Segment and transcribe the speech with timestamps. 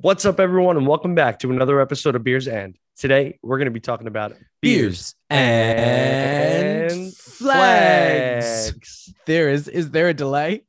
[0.00, 2.78] What's up, everyone, and welcome back to another episode of Beers And.
[2.96, 8.70] Today, we're going to be talking about beers and flags.
[8.70, 9.14] flags.
[9.26, 10.62] There is is there a delay?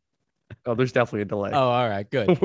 [0.65, 1.51] Oh, there's definitely a delay.
[1.53, 2.29] Oh, all right, good.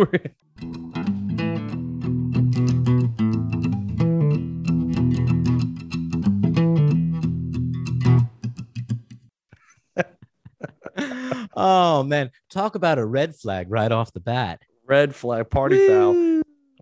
[11.56, 14.60] oh man, talk about a red flag right off the bat.
[14.86, 16.33] Red flag party foul.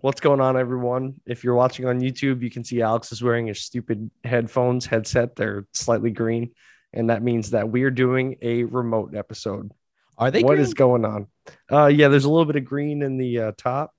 [0.03, 1.21] What's going on, everyone?
[1.25, 5.37] If you're watching on YouTube, you can see Alex is wearing his stupid headphones headset.
[5.37, 6.51] They're slightly green,
[6.91, 9.71] and that means that we're doing a remote episode.
[10.17, 10.61] Are they What green?
[10.61, 11.27] is going on?
[11.71, 13.93] Uh, yeah, there's a little bit of green in the uh, top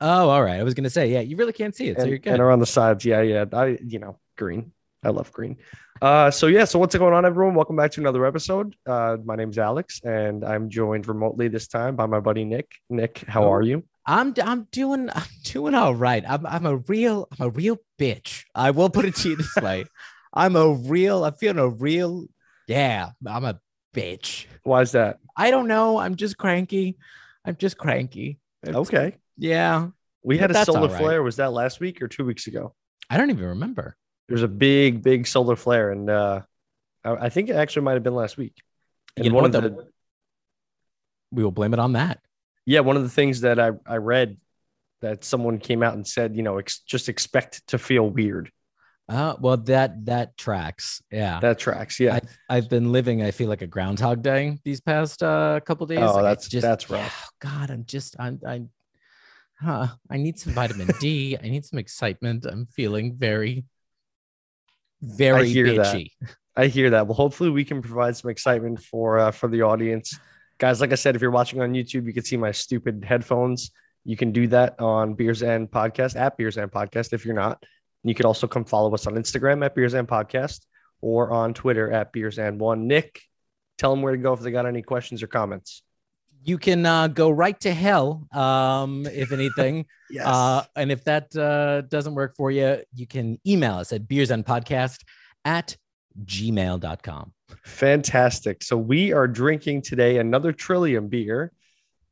[0.00, 0.58] Oh, all right.
[0.58, 2.32] I was gonna say, yeah, you really can't see it, so and, you're good.
[2.32, 3.04] and around the sides.
[3.04, 3.44] Yeah, yeah.
[3.52, 4.72] I, you know, green.
[5.02, 5.58] I love green.
[6.00, 6.64] Uh, so yeah.
[6.64, 7.54] So what's going on, everyone?
[7.54, 8.76] Welcome back to another episode.
[8.86, 12.72] Uh, my name's Alex, and I'm joined remotely this time by my buddy Nick.
[12.88, 13.52] Nick, how Oh.
[13.52, 13.84] are you?
[14.06, 16.24] I'm I'm doing I'm doing all right.
[16.26, 18.44] I'm I'm a real I'm a real bitch.
[18.54, 19.84] I will put it to you this way.
[20.34, 22.26] I'm a real I'm feeling a real
[22.66, 23.60] yeah, I'm a
[23.94, 24.46] bitch.
[24.62, 25.18] Why is that?
[25.36, 25.98] I don't know.
[25.98, 26.96] I'm just cranky.
[27.44, 28.38] I'm just cranky.
[28.62, 29.16] It's- Okay.
[29.36, 29.88] Yeah.
[30.22, 30.98] We had a solar right.
[30.98, 31.22] flare.
[31.22, 32.74] Was that last week or two weeks ago?
[33.10, 33.96] I don't even remember.
[34.26, 36.40] There was a big, big solar flare, and uh,
[37.04, 38.56] I, I think it actually might have been last week.
[39.16, 39.88] And You know one of what, the?
[41.30, 42.20] We will blame it on that.
[42.66, 44.36] Yeah, one of the things that I I read
[45.02, 48.50] that someone came out and said, you know, ex- just expect to feel weird.
[49.06, 51.02] Uh well that that tracks.
[51.12, 51.38] Yeah.
[51.40, 52.00] That tracks.
[52.00, 52.14] Yeah.
[52.14, 55.98] I've, I've been living, I feel like a groundhog day these past uh couple days.
[56.00, 57.00] Oh, Like, I that's- that's rough.
[57.44, 58.62] yeah, God, I'm just I'm I
[59.60, 61.36] huh, I need some vitamin D.
[61.42, 62.46] I need some excitement.
[62.46, 63.64] I'm feeling very,
[65.02, 65.94] very hear that.
[65.94, 66.10] bitchy.
[66.56, 67.06] I hear that.
[67.06, 70.18] Well, hopefully we can provide some excitement for uh, for the audience,
[70.64, 70.80] guys.
[70.80, 73.70] Like I said, if you're watching on YouTube, you can see my stupid headphones.
[74.02, 77.12] You can do that on Beers and Podcast at Beers and Podcast.
[77.12, 77.62] If you're not,
[78.02, 80.60] you could also come follow us on Instagram at Beers and Podcast
[81.02, 82.86] or on Twitter at Beers and One.
[82.86, 83.20] Nick,
[83.76, 85.82] tell them where to go if they got any questions or comments.
[86.42, 89.84] You can uh, go right to hell, um, if anything.
[90.10, 90.26] Yes.
[90.26, 95.02] Uh, and if that uh, doesn't work for you, you can email us at beersandpodcast
[95.44, 95.76] at
[96.24, 97.32] gmail.com.
[97.64, 98.62] Fantastic.
[98.62, 101.52] So we are drinking today another Trillium beer.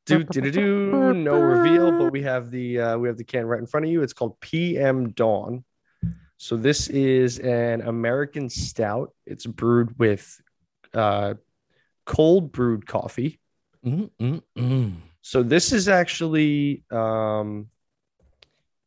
[0.07, 1.15] Do do do do.
[1.15, 3.93] No reveal, but we have the uh, we have the can right in front of
[3.93, 4.03] you.
[4.03, 5.65] It's called PM Dawn.
[6.39, 9.12] So this is an American stout.
[9.27, 10.41] It's brewed with
[10.93, 11.35] uh,
[12.05, 13.39] cold brewed coffee.
[13.87, 14.95] Mm, mm, mm.
[15.21, 17.69] So this is actually um,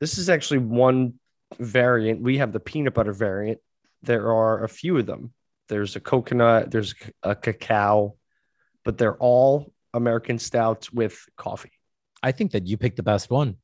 [0.01, 1.13] this is actually one
[1.57, 2.21] variant.
[2.21, 3.59] We have the peanut butter variant.
[4.05, 5.33] There are a few of them.
[5.67, 6.93] There's a coconut, there's
[7.23, 8.15] a cacao,
[8.83, 11.71] but they're all American stouts with coffee.
[12.21, 13.57] I think that you picked the best one.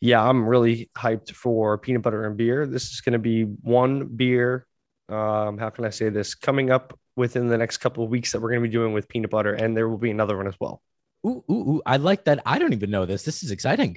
[0.00, 2.66] Yeah, I'm really hyped for peanut butter and beer.
[2.66, 4.66] This is going to be one beer.
[5.08, 6.34] Um, how can I say this?
[6.34, 9.08] Coming up within the next couple of weeks that we're going to be doing with
[9.08, 10.82] peanut butter, and there will be another one as well.
[11.26, 11.82] Ooh, ooh, ooh.
[11.86, 12.42] I like that.
[12.44, 13.22] I don't even know this.
[13.22, 13.96] This is exciting.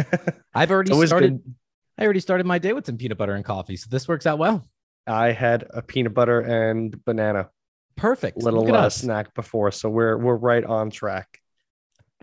[0.54, 1.42] I've already started.
[1.42, 1.54] good.
[1.98, 4.38] I already started my day with some peanut butter and coffee, so this works out
[4.38, 4.68] well.
[5.06, 7.48] I had a peanut butter and banana
[7.96, 8.36] Perfect.
[8.38, 11.40] little uh, snack before, so we're we're right on track.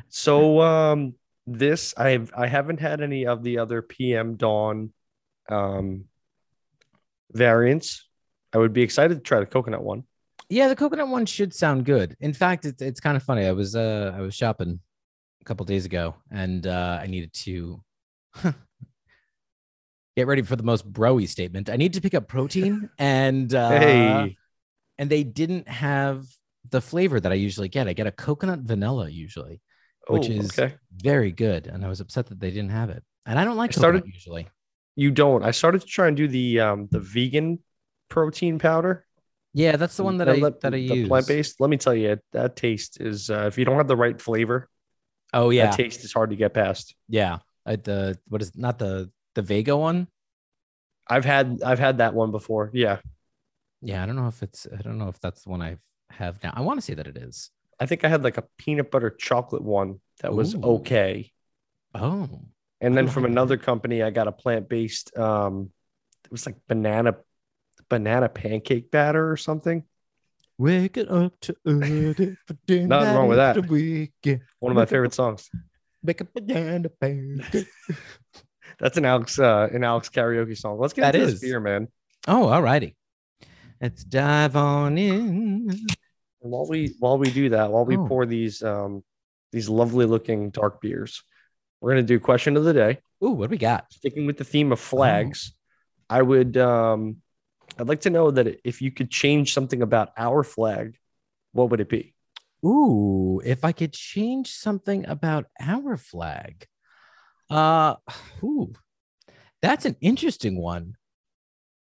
[0.10, 1.16] So um,
[1.48, 4.94] this I've I haven't had any of the other PM Dawn
[5.50, 6.06] um
[7.32, 8.08] variants.
[8.54, 10.04] I would be excited to try the coconut one.
[10.50, 12.16] Yeah, the coconut one should sound good.
[12.20, 13.46] In fact, it's it's kind of funny.
[13.46, 14.80] I was uh I was shopping
[15.42, 17.82] a couple days ago, and uh, I needed to
[20.16, 21.70] get ready for the most broy statement.
[21.70, 24.38] I need to pick up protein, and uh, hey,
[24.98, 26.26] and they didn't have
[26.70, 27.88] the flavor that I usually get.
[27.88, 29.62] I get a coconut vanilla usually,
[30.08, 30.76] which Oh, is okay.
[30.96, 33.04] very good, and I was upset that they didn't have it.
[33.26, 34.48] And I don't like I started- usually.
[34.96, 35.44] You don't.
[35.44, 37.60] I started to try and do the um the vegan
[38.10, 39.06] protein powder.
[39.56, 41.08] Yeah, that's the one that The I le- that I the use.
[41.08, 41.60] plant based.
[41.60, 44.70] Let me tell you, that taste is uh, if you don't have the right flavor,
[45.34, 46.96] Oh yeah, that taste is hard to get past.
[47.10, 47.40] yeah.
[47.66, 50.08] I, the what is not the the Vega one?
[51.08, 52.70] I've had I've had that one before.
[52.74, 53.00] Yeah,
[53.82, 55.78] Yeah, I don't know if it's I don't know if that's the one I
[56.12, 56.54] have now.
[56.56, 57.50] I want to say that it is.
[57.80, 60.62] I think I had like a peanut butter chocolate one that was Ooh.
[60.62, 61.32] okay.
[61.96, 62.30] Oh,
[62.80, 65.16] And then from another company, I got a plant based.
[65.18, 65.72] Um,
[66.26, 67.16] it was like banana,
[67.90, 69.84] banana pancake batter or something.
[70.58, 71.56] waking up to.
[71.66, 73.58] Nothing wrong with that.
[73.58, 74.42] of the weekend.
[74.60, 75.50] One of my favorite songs.
[76.02, 77.68] Make a banana pancake.
[78.80, 80.80] That's an Alex, uh, an Alex karaoke song.
[80.80, 81.34] Let's get That into is.
[81.40, 81.88] this beer, man.
[82.28, 82.96] Oh, all righty.
[83.82, 85.70] Let's dive on in.
[85.70, 88.08] And while we while we do that, while we Oh.
[88.08, 89.04] pour these um
[89.52, 91.24] these lovely looking dark beers,
[91.82, 93.00] we're gonna do question of the day.
[93.24, 93.92] Ooh, what do we got?
[93.92, 95.54] Sticking with the theme of flags,
[96.10, 97.18] I would um
[97.78, 100.96] I'd like to know that if you could change something about our flag,
[101.54, 102.14] what would it be?
[102.66, 106.68] Ooh, if I could change something about our flag.
[107.50, 107.96] Uh
[108.44, 108.74] ooh.
[109.62, 110.96] That's an interesting one.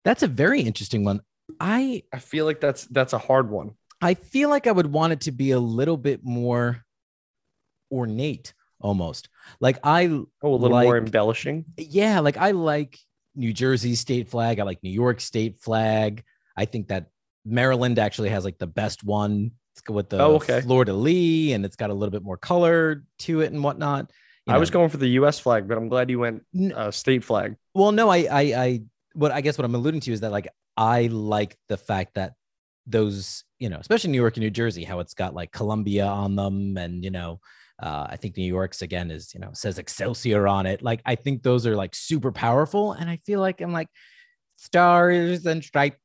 [0.06, 1.22] That's a very interesting one.
[1.60, 3.72] I I feel like that's that's a hard one.
[4.01, 6.86] I feel like I would want it to be a little bit more
[7.92, 9.30] ornate almost.
[9.60, 11.66] Like I Oh, a little more embellishing.
[11.78, 12.98] yeah, like I like
[13.36, 14.60] New Jersey state flag.
[14.60, 16.24] I like New York state flag.
[16.56, 17.07] I think that
[17.45, 20.62] Maryland actually has like the best one It's with the Oh, okay.
[20.62, 24.12] de lis, and it's got a little bit more color to it and whatnot.
[24.50, 25.40] I was going for the U.S.
[25.40, 26.44] flag, but I'm glad you went
[26.75, 27.56] uh, state flag.
[27.74, 28.81] Well, no, I, I, I,
[29.13, 30.48] what I guess what I'm alluding to is that like
[30.78, 32.34] I like the fact that
[32.88, 36.36] those, you know, especially New York and New Jersey, how it's got like Columbia on
[36.36, 37.40] them, and you know,
[37.81, 40.81] uh, I think New York's again is you know says Excelsior on it.
[40.81, 43.90] Like I think those are like super powerful, and I feel like I'm like
[44.57, 45.98] stars and stripes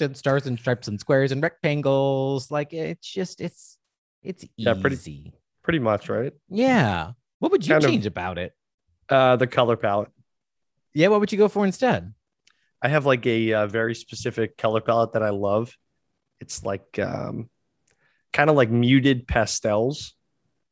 [0.00, 2.50] and stars and stripes and squares and rectangles.
[2.50, 3.78] Like it's just it's
[4.22, 5.32] it's Yeah, pretty- easy.
[5.64, 6.32] Pretty much, right?
[6.48, 7.12] Yeah.
[7.42, 8.52] What would you Kind of- change about it?
[9.08, 10.10] Uh, the color palette.
[10.94, 11.08] Yeah.
[11.08, 12.14] What would you go for instead?
[12.80, 15.76] I have like a uh, very specific color palette that I love.
[16.40, 17.50] It's like um,
[18.32, 20.14] kind of like muted pastels,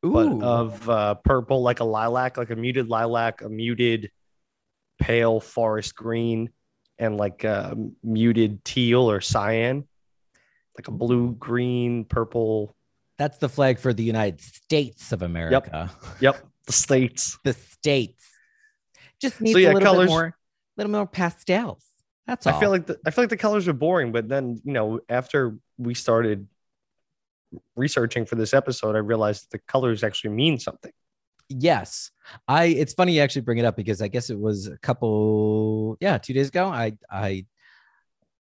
[0.01, 4.09] but of uh, purple, like a lilac, like a muted lilac, a muted
[4.97, 6.51] pale forest green,
[6.97, 9.85] and like uh, muted teal or cyan,
[10.77, 12.75] like a blue, green, purple.
[13.17, 15.91] That's the flag for the United States of America.
[16.21, 16.35] Yep.
[16.35, 17.37] Yep, the states.
[17.43, 18.25] The states.
[19.21, 20.37] Just needs yeah, a little colors- bit more,
[20.77, 21.83] little more pastels.
[22.27, 22.55] That's all.
[22.55, 24.99] I feel like the, I feel like the colors are boring, but then you know
[25.09, 26.47] after we started
[27.75, 30.91] researching for this episode, I realized the colors actually mean something.
[31.49, 32.11] yes.
[32.47, 32.65] I.
[32.65, 36.17] It's funny you actually bring it up because I guess it was a couple, yeah,
[36.17, 36.67] two days ago.
[36.67, 37.45] I, I,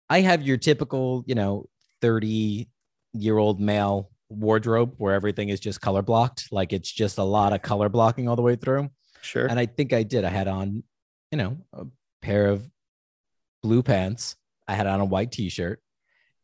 [0.08, 1.66] I have your typical, you know,
[2.00, 2.68] thirty
[3.12, 6.48] year old male wardrobe where everything is just color blocked.
[6.50, 8.90] Like it's just a lot of color blocking all the way through.
[9.22, 9.46] Sure.
[9.46, 10.24] and I think I did.
[10.24, 10.82] I had on,
[11.30, 11.86] you know, a
[12.22, 12.66] pair of
[13.62, 14.36] blue pants.
[14.66, 15.82] I had on a white t-shirt,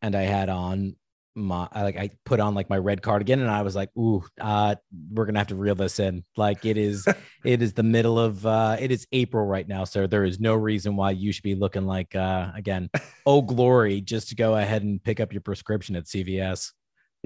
[0.03, 0.97] and I had on
[1.37, 4.25] my I, like I put on like my red cardigan, and I was like, "Ooh,
[4.41, 4.75] uh,
[5.11, 7.07] we're gonna have to reel this in." Like it is,
[7.45, 10.07] it is the middle of uh, it is April right now, sir.
[10.07, 12.91] There is no reason why you should be looking like uh, again,
[13.27, 16.73] oh glory, just to go ahead and pick up your prescription at CVS.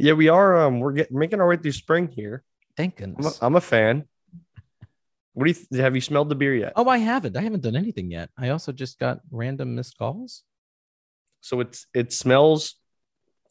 [0.01, 0.57] Yeah, we are.
[0.67, 2.43] Um, we're getting making our way through spring here.
[2.77, 3.39] Thank I'm a, goodness.
[3.43, 4.05] I'm a fan.
[5.35, 5.95] What do you th- have?
[5.95, 6.73] You smelled the beer yet?
[6.77, 7.37] Oh, I haven't.
[7.37, 8.31] I haven't done anything yet.
[8.37, 10.43] I also just got random missed calls.
[11.41, 12.75] So it's it smells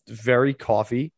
[0.08, 1.14] very coffee,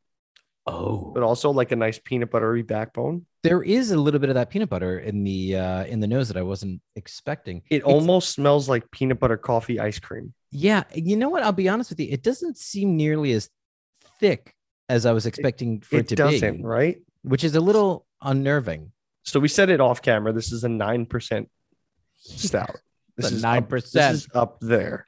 [0.68, 3.26] Oh, but also like a nice peanut buttery backbone.
[3.44, 6.28] there is a little bit of that peanut butter in the uh in the nose
[6.28, 7.64] that I wasn't expecting.
[7.70, 10.34] It It's- almost smells like peanut butter coffee ice cream.
[10.52, 11.44] yeah, you know what?
[11.44, 12.08] I'll be honest with you.
[12.12, 13.50] It doesn't seem nearly as
[14.20, 14.54] thick
[14.92, 16.98] as I was expecting for it, it to doesn't, be, right?
[17.24, 18.92] which is a little unnerving.
[19.24, 20.34] So we said it off camera.
[20.34, 21.50] This is a nine percent
[22.18, 22.76] stout.
[23.18, 23.92] This It's a is 9%.
[23.92, 25.06] This is up there.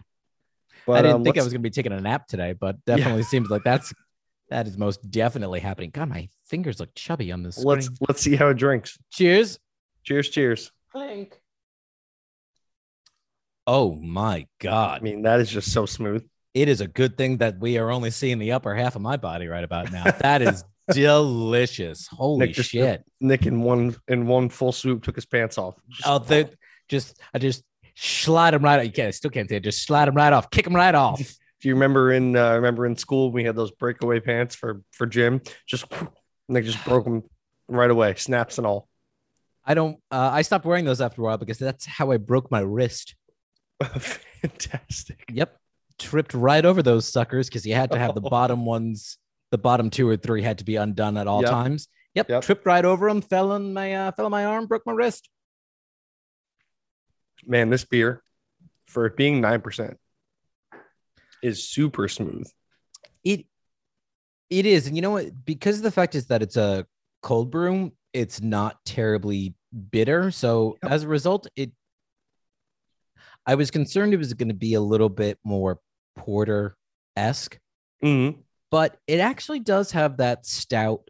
[0.86, 2.84] But, I didn't um, think I let's- was gonna be taking a nap today, but
[2.86, 3.94] definitely seems like that's
[4.50, 5.90] that is most definitely happening.
[5.90, 7.98] God, my fingers look chubby on this Let's screen.
[8.08, 8.98] let's see how it drinks.
[9.12, 9.58] Cheers.
[10.04, 10.72] Cheers, cheers.
[10.92, 11.40] Thank.
[13.66, 15.00] Oh my god.
[15.00, 16.28] I mean, that is just so smooth.
[16.54, 19.18] It is a good thing that we are only seeing the upper half of my
[19.18, 20.04] body right about now.
[20.04, 22.08] That is delicious.
[22.08, 23.04] Holy Nick just- shit.
[23.20, 25.76] Nick in one in one full swoop took his pants off.
[25.90, 26.50] Just- Oh, the,
[26.90, 27.64] just I just
[27.96, 28.86] slide him right off.
[28.86, 29.64] You can't I still can't say it.
[29.64, 31.20] Just slide him right off, kick him right off.
[31.62, 35.06] Do you remember in uh, remember in school we had those breakaway pants for for
[35.08, 35.42] gym?
[35.66, 35.86] Just
[36.50, 37.24] they just broke them
[37.70, 38.90] right away, snaps and all.
[39.66, 42.52] I don't uh, I stopped wearing those after a while because that's how I broke
[42.52, 43.16] my wrist.
[44.42, 45.24] Fantastic.
[45.32, 45.58] Yep.
[46.00, 49.18] Tripped right over those suckers because you had to have the bottom ones,
[49.52, 51.50] the bottom two or three had to be undone at all Yep.
[51.52, 51.88] times.
[52.16, 52.30] Yep.
[52.30, 52.44] Yep.
[52.44, 55.30] Tripped right over them, fell on my uh, fell on my arm, broke my wrist.
[57.46, 58.24] Man, this beer
[58.88, 59.98] for it being nine percent
[61.42, 62.48] is super smooth.
[63.24, 63.46] It
[64.50, 65.46] it is, and you know what?
[65.46, 66.86] Because the fact is that it's a
[67.22, 69.56] cold brew, it's not terribly
[69.92, 70.30] bitter.
[70.32, 70.92] So Yep.
[70.92, 71.72] as a result, it
[73.46, 75.80] I was concerned it was going to be a little bit more
[76.16, 76.76] porter
[77.16, 77.60] esque,
[78.04, 78.38] Mhm.
[78.72, 81.10] but it actually does have that stout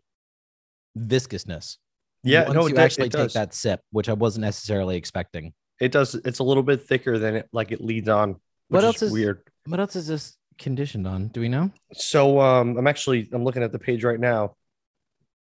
[0.97, 1.77] viscousness.
[2.23, 3.33] Yeah, once no, you does- actually it take does.
[3.33, 5.53] that sip, which I wasn't necessarily expecting.
[5.81, 6.15] It does.
[6.15, 8.29] It's a little bit thicker than it like it leads on.
[8.33, 9.43] Which What is else is- weird?
[9.65, 11.27] What else is this conditioned on?
[11.29, 11.71] Do we know?
[11.93, 14.55] So um, I'm actually I'm looking at the page right now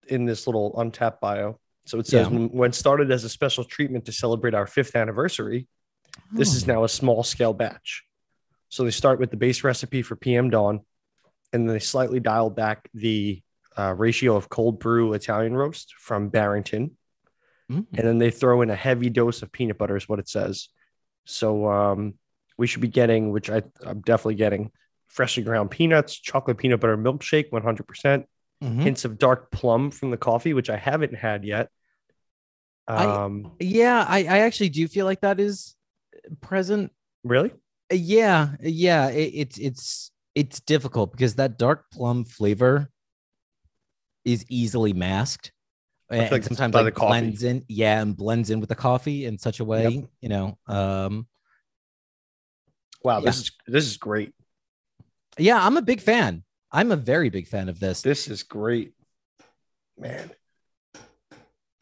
[0.07, 1.59] in this little Untappd bio.
[1.85, 2.37] So it says Yeah.
[2.47, 5.67] when started as a special treatment to celebrate our fifth anniversary,
[6.31, 6.73] this is Oh.
[6.73, 8.03] now a small scale batch.
[8.69, 10.81] So they start with the base recipe for PM Dawn,
[11.51, 13.41] and then they slightly dial back the
[13.77, 16.97] uh, ratio of cold brew Italian roast from Barrington,
[17.71, 17.87] Mm.
[17.93, 20.67] and then they throw in a heavy dose of peanut butter, is what it says.
[21.25, 22.15] So um,
[22.57, 24.69] we should be getting, which I, I'm definitely getting,
[25.07, 28.25] freshly ground peanuts, chocolate peanut butter milkshake, 100%,
[28.61, 28.79] Mhm.
[28.81, 31.69] hints of dark plum from the coffee, which I haven't had yet.
[32.87, 35.75] I- Um, Yeah, I, I actually do feel like that is
[36.41, 36.91] present.
[37.23, 37.51] really?
[37.91, 39.09] Yeah, yeah.
[39.09, 42.89] It, it's it's it's difficult because that dark plum flavor
[44.25, 45.51] is easily masked.
[46.09, 47.07] And like sometimes like coffee.
[47.07, 50.57] blends in, yeah, and blends in with the coffee in such a way, you know.
[50.67, 51.27] Um,
[53.03, 53.25] Wow, Yeah.
[53.25, 54.33] this is this is great.
[55.37, 56.43] yeah, I'm a big fan.
[56.71, 58.01] I'm a very big fan of this.
[58.01, 58.93] This is great,
[59.97, 60.31] man.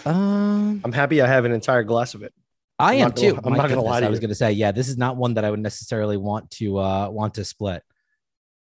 [0.06, 2.34] Um, I'm happy I have an entire glass of it.
[2.82, 3.40] I I'm am gonna- too.
[3.44, 5.36] I'm My not lie to I was going to say, yeah, this is not one
[5.36, 7.84] that I would necessarily want to uh want to split,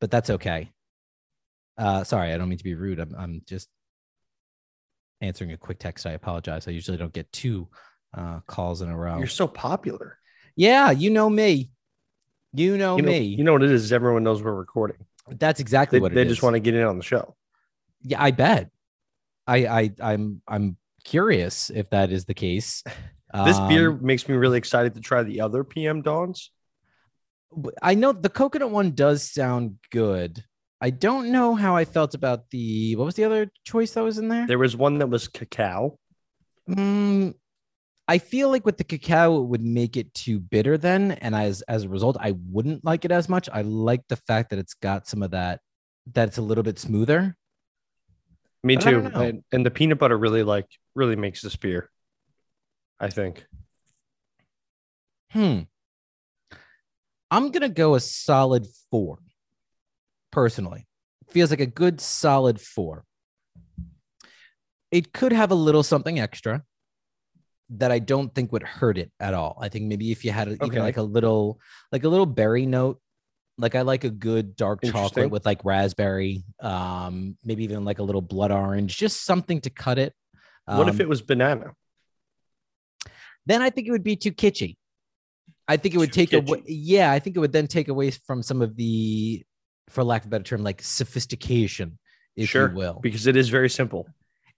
[0.01, 0.71] but that's okay.
[1.77, 3.01] Uh, sorry, I don't mean to be rude.
[3.01, 3.69] I'm I'm just
[5.21, 6.07] answering a quick text.
[6.07, 6.69] I apologize.
[6.69, 7.69] I usually don't get two
[8.17, 9.19] uh calls in a row.
[9.19, 10.19] You're so popular.
[10.57, 11.71] Yeah, you know me.
[12.53, 13.19] You know you know, me.
[13.21, 13.93] You know what it is?
[13.93, 14.99] Everyone knows we're recording.
[15.29, 16.29] that's exactly They, what it they is.
[16.29, 17.35] just want to get in on the show.
[18.03, 18.71] Yeah, I bet.
[19.47, 22.85] I I I'm I'm curious if that is the case.
[23.45, 26.51] This beer Um, makes me really excited to try the other PM Dawns.
[27.83, 30.45] I know the coconut one does sound good.
[30.81, 34.19] I don't know how I felt about the what was the other choice that was
[34.19, 34.47] in there?
[34.47, 35.99] There was one that was cacao.
[36.69, 37.35] Mm,
[38.07, 41.63] I feel like with the cacao it would make it too bitter then, and as
[41.63, 43.49] as a result, I wouldn't like it as much.
[43.53, 45.61] I like the fact that it's got some of that
[46.13, 47.37] that it's a little bit smoother.
[48.63, 48.99] Me But too.
[49.15, 51.91] And, and the peanut butter really like really makes this beer.
[53.05, 53.45] I think.
[55.31, 55.61] Hmm.
[57.31, 59.19] I'm gonna go a solid four.
[60.33, 60.87] Personally,
[61.29, 63.05] feels like a good solid four.
[64.91, 66.63] It could have a little something extra
[67.69, 69.59] that I don't think would hurt it at all.
[69.61, 70.81] I think maybe if you had even Okay.
[70.81, 71.61] like a little,
[71.93, 73.01] like a little berry note,
[73.59, 78.03] like I like a good dark chocolate with like raspberry, um, maybe even like a
[78.03, 80.15] little blood orange, just something to cut it.
[80.67, 81.73] What if Um, it was banana?
[83.47, 84.77] Then I think it would be too kitschy.
[85.67, 86.63] I think it would Too take away.
[86.67, 89.43] Yeah, I think it would then take away from some of the,
[89.89, 91.99] for lack of a better term, like sophistication,
[92.37, 93.01] if Sure, you will.
[93.03, 94.07] Because it is very simple.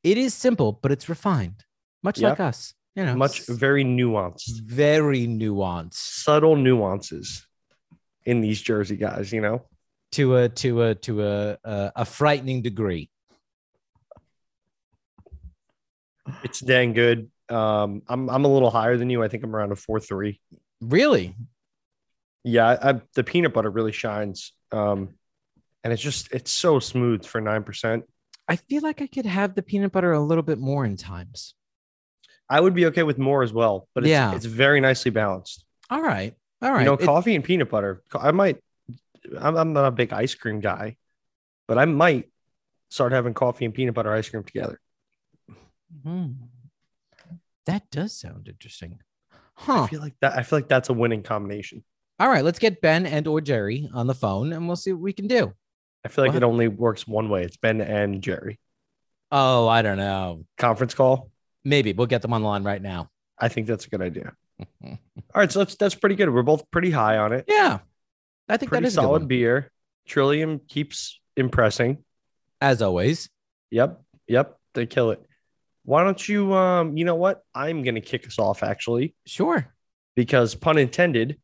[0.03, 1.65] It is simple, but it's refined,
[2.03, 2.75] much like us.
[2.97, 4.63] You know, Much very nuanced.
[4.63, 7.47] very nuanced Subtle nuances
[8.25, 9.67] in these Jersey guys, you know?
[10.13, 13.11] to a to a to a a, a frightening degree.
[16.43, 17.31] It's dang good.
[17.49, 19.23] Um, I'm I'm a little higher than you.
[19.23, 20.41] I think I'm around a four three.
[20.81, 21.35] Really,
[22.45, 24.53] Yeah, I, the peanut butter really shines.
[24.73, 25.15] Um,
[25.85, 28.05] and it's just it's so smooth for nine percent.
[28.49, 31.55] I feel like I could have the peanut butter a little bit more in times.
[32.49, 34.35] I would be okay with more as well, but it's, Yeah.
[34.35, 35.65] it's very nicely balanced.
[35.91, 36.81] All right, all right.
[36.81, 38.03] You know, It- coffee and peanut butter.
[38.15, 38.59] I might.
[39.39, 40.97] I'm, I'm not a big ice cream guy,
[41.67, 42.31] but I might
[42.91, 44.79] start having coffee and peanut butter ice cream together.
[46.05, 46.27] Hmm.
[47.67, 48.99] That does sound interesting.
[49.55, 49.83] Huh.
[49.83, 50.37] I feel like that.
[50.39, 51.83] I feel like that's a winning combination.
[52.19, 55.03] All right, let's get Ben and or Jerry on the phone and we'll see what
[55.03, 55.53] we can do.
[56.05, 56.43] I feel like What?
[56.43, 57.43] it only works one way.
[57.43, 58.59] It's Ben and Jerry.
[59.33, 60.45] Oh, I don't know.
[60.57, 61.31] Conference call.
[61.65, 63.11] Maybe we'll get them on the line right now.
[63.39, 64.33] I think that's a good idea.
[64.85, 64.97] All
[65.35, 66.33] right, so that's that's pretty good.
[66.33, 67.45] We're both pretty high on it.
[67.49, 67.81] Yeah.
[68.49, 69.73] I think Pretty that is a good solid beer.
[70.07, 71.99] Trillium keeps impressing.
[72.61, 73.29] As always.
[73.71, 75.26] Yep, yep, they kill it.
[75.87, 76.53] Why don't you?
[76.53, 77.43] Um, you know what?
[77.55, 79.73] I'm gonna kick us off actually Sure.
[80.15, 81.41] because pun intended.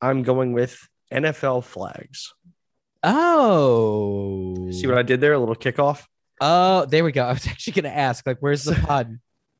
[0.00, 0.76] I'm going with
[1.12, 2.34] NFL flags.
[3.04, 4.70] Oh.
[4.72, 5.34] See what I did there?
[5.34, 6.02] A little kickoff.
[6.40, 7.24] Oh, there we go.
[7.28, 9.18] I was actually going to ask, like, where's the pod?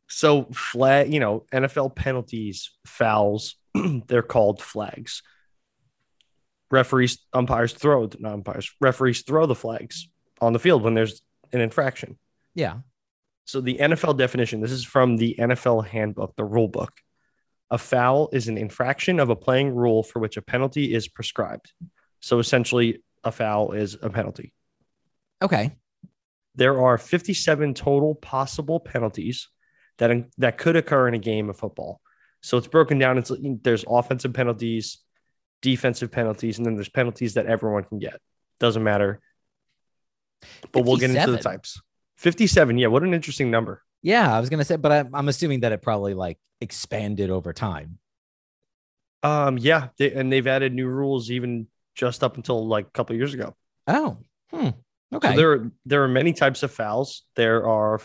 [0.08, 3.56] So flag, you know, NFL penalties, fouls,
[4.08, 5.22] they're called flags.
[6.70, 10.08] Referees, umpires throw not umpires, referees throw the flags
[10.40, 11.22] on the field when there's
[11.52, 12.18] an infraction.
[12.54, 12.78] Yeah.
[13.44, 16.92] So the NFL definition, this is from the NFL handbook, the rule book.
[17.70, 21.72] A foul is an infraction of a playing rule for which a penalty is prescribed.
[22.20, 24.52] So essentially, a foul is a penalty.
[25.40, 25.76] Okay.
[26.54, 29.48] There are 57 total possible penalties
[29.98, 32.00] that that could occur in a game of football.
[32.42, 34.98] So it's broken down into there's offensive penalties,
[35.62, 38.20] defensive penalties, and then there's penalties that everyone can get.
[38.60, 39.20] Doesn't matter.
[40.72, 41.80] But we'll get into the types.
[42.22, 43.82] 57, yeah, what an interesting number.
[44.00, 47.52] Yeah, I was gonna say, but I'm, I'm assuming that it probably like expanded over
[47.52, 47.98] time.
[49.24, 53.16] Um, yeah, they, and they've added new rules even just up until like a couple
[53.16, 53.56] years ago.
[53.88, 54.18] Oh,
[54.52, 54.68] hmm.
[55.12, 55.30] Okay.
[55.30, 57.24] So there, there are many types of fouls.
[57.34, 58.00] There are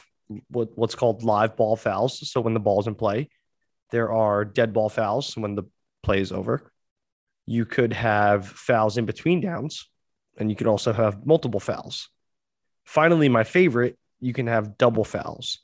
[0.50, 2.30] what, what's called live ball fouls.
[2.30, 3.30] So when the ball's in play,
[3.92, 5.64] there are dead ball fouls when the
[6.02, 6.72] play is over.
[7.46, 9.88] You could have fouls in between downs,
[10.38, 12.10] and you could also have multiple fouls.
[12.84, 15.60] Finally, my favorite, you can have double fouls.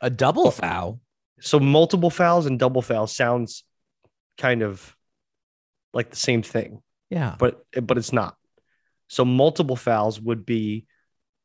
[0.00, 1.00] a double foul.
[1.40, 3.64] So multiple fouls and double fouls sounds
[4.38, 4.94] kind of
[5.92, 7.36] like the same thing, Yeah.
[7.38, 8.36] but but it's not.
[9.08, 10.86] So multiple fouls would be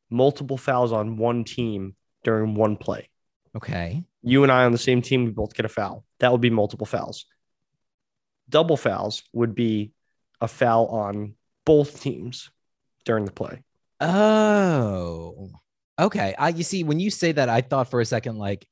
[0.09, 3.09] multiple fouls on one team during one play.
[3.55, 4.03] Okay.
[4.21, 6.05] You and I on the same team, we both get a foul.
[6.19, 7.25] That would be multiple fouls.
[8.49, 9.91] Double fouls would be
[10.41, 12.49] a foul on both teams
[13.05, 13.63] during the play.
[14.01, 15.49] Oh.
[15.99, 16.33] Okay.
[16.37, 18.67] I you see when you say that, I thought for a second like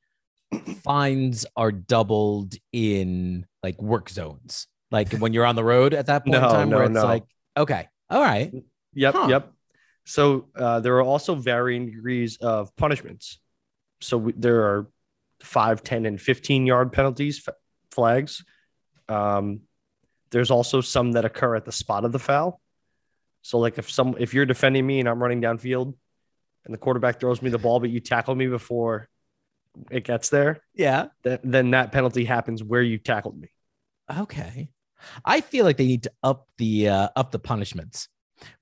[0.84, 4.66] fines are doubled in like work zones.
[4.90, 7.04] Like when you're on the road at that point in No, time where it's no.
[7.04, 7.24] like,
[7.56, 8.52] okay, all right.
[8.94, 9.26] Yep, Huh.
[9.28, 9.52] yep.
[10.04, 13.38] So uh, there are also varying degrees of punishments.
[14.00, 14.88] So we, there are
[15.42, 17.54] 5, 10, and 15 yard penalties, f-
[17.92, 18.44] flags.
[19.08, 19.60] Um,
[20.30, 22.60] there's also some that occur at the spot of the foul.
[23.42, 25.94] So like if some if you're defending me and I'm running downfield
[26.64, 29.08] and the quarterback throws me the ball, but you tackle me before
[29.90, 31.06] it gets there, Yeah.
[31.24, 33.48] th- then that penalty happens where you tackled me.
[34.18, 34.68] Okay.
[35.24, 38.08] I feel like they need to up the uh, up the punishments.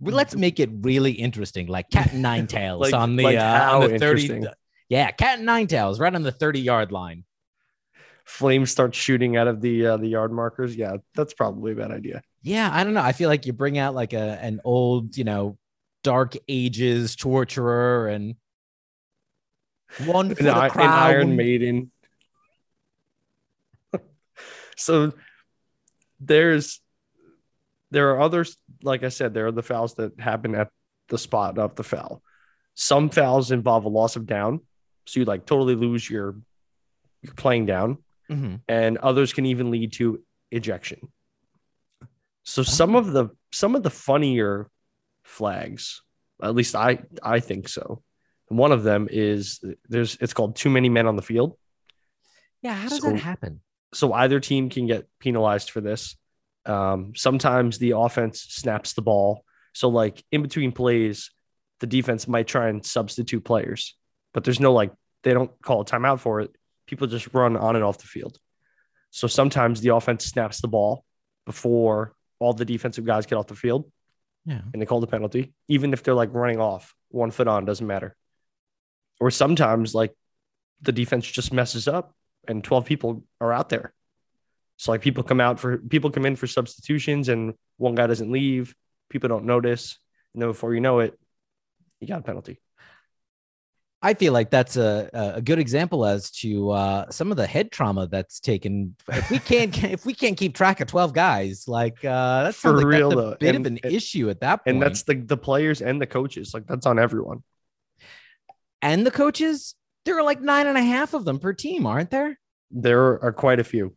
[0.00, 3.56] Let's make it really interesting, like cat and nine tails Like- on the like uh,
[3.58, 4.44] how on the thirty.
[4.88, 7.24] Yeah, cat and nine tails, right on the thirty yard line.
[8.24, 10.76] Flames start shooting out of the uh, the yard markers.
[10.76, 12.22] Yeah, that's probably a bad idea.
[12.42, 13.02] Yeah, I don't know.
[13.02, 15.58] I feel like you bring out like a an old, you know,
[16.02, 18.34] dark ages torturer and
[20.04, 20.70] one for an, the an.
[20.80, 21.90] Iron Maiden.
[24.76, 25.12] so
[26.20, 26.80] there's
[27.90, 30.70] there are others, like I said, there are the fouls that happen at
[31.08, 32.22] the spot of the foul.
[32.74, 34.60] Some fouls involve a loss of down,
[35.06, 36.36] so you like totally lose your
[37.22, 37.98] your playing down,
[38.30, 38.60] Mhm.
[38.68, 41.12] and others can even lead to ejection.
[42.44, 43.00] So some Oh.
[43.00, 44.70] of the some of the funnier
[45.24, 46.02] flags,
[46.42, 48.02] at least I I think so.
[48.48, 51.56] One of them is there's it's called too many men on the field.
[52.62, 53.60] Yeah, how does So- that happen?
[53.92, 56.16] So either team can get penalized for this.
[56.64, 59.44] Um, sometimes the offense snaps the ball.
[59.72, 61.30] So like in between plays,
[61.80, 63.96] the defense might try and substitute players,
[64.32, 64.92] but there's no like
[65.24, 66.54] they don't call a timeout for it.
[66.86, 68.38] People just run on and off the field.
[69.10, 71.04] So sometimes the offense snaps the ball
[71.46, 73.90] before all the defensive guys get off the field
[74.46, 74.62] Yeah.
[74.72, 77.86] and they call the penalty, even if they're like running off one foot on, doesn't
[77.86, 78.16] matter.
[79.20, 80.14] Or sometimes like
[80.80, 82.14] the defense just messes up
[82.48, 83.92] and 12 people are out there.
[84.76, 88.32] So like people come out for people come in for substitutions and one guy doesn't
[88.32, 88.74] leave,
[89.10, 89.98] people don't notice.
[90.32, 91.18] And then before you know it,
[92.00, 92.60] you got a penalty.
[94.02, 97.70] I feel like that's a a good example as to uh, some of the head
[97.70, 98.96] trauma that's taken.
[99.08, 102.72] If we can't if we can't keep track of twelve guys, like uh, that's For
[102.78, 103.36] like real, that's a though.
[103.38, 104.74] bit And- of an and- issue at that point.
[104.76, 106.54] And that's the the players and the coaches.
[106.54, 107.42] Like that's on everyone.
[108.82, 109.74] and the coaches.
[110.06, 112.38] There are like nine and a half of them per team, aren't there?
[112.70, 113.94] There are quite a few.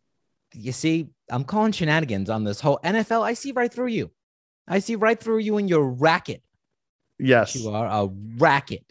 [0.52, 3.22] You see, I'm calling shenanigans on this whole NFL.
[3.22, 4.10] I see right through you.
[4.68, 6.42] I see right through you and your racket.
[7.18, 7.56] Yes.
[7.56, 8.84] You are a racket.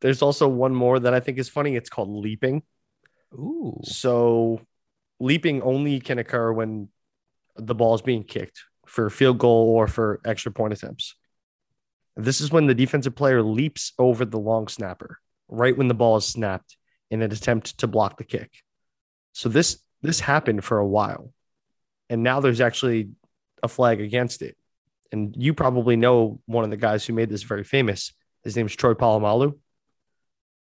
[0.00, 1.76] There's also one more that I think is funny.
[1.76, 2.62] It's called leaping.
[3.34, 3.78] Ooh.
[3.84, 4.60] So
[5.18, 6.88] leaping only can occur when
[7.56, 11.14] the ball is being kicked for a field goal or for extra point attempts.
[12.16, 16.16] This is when the defensive player leaps over the long snapper right when the ball
[16.16, 16.76] is snapped
[17.10, 18.50] in an attempt to block the kick.
[19.32, 21.32] So this this happened for a while.
[22.08, 23.10] And now there's actually
[23.62, 24.56] a flag against it.
[25.12, 28.12] And you probably know one of the guys who made this very famous.
[28.42, 29.58] His name is Troy Polamalu.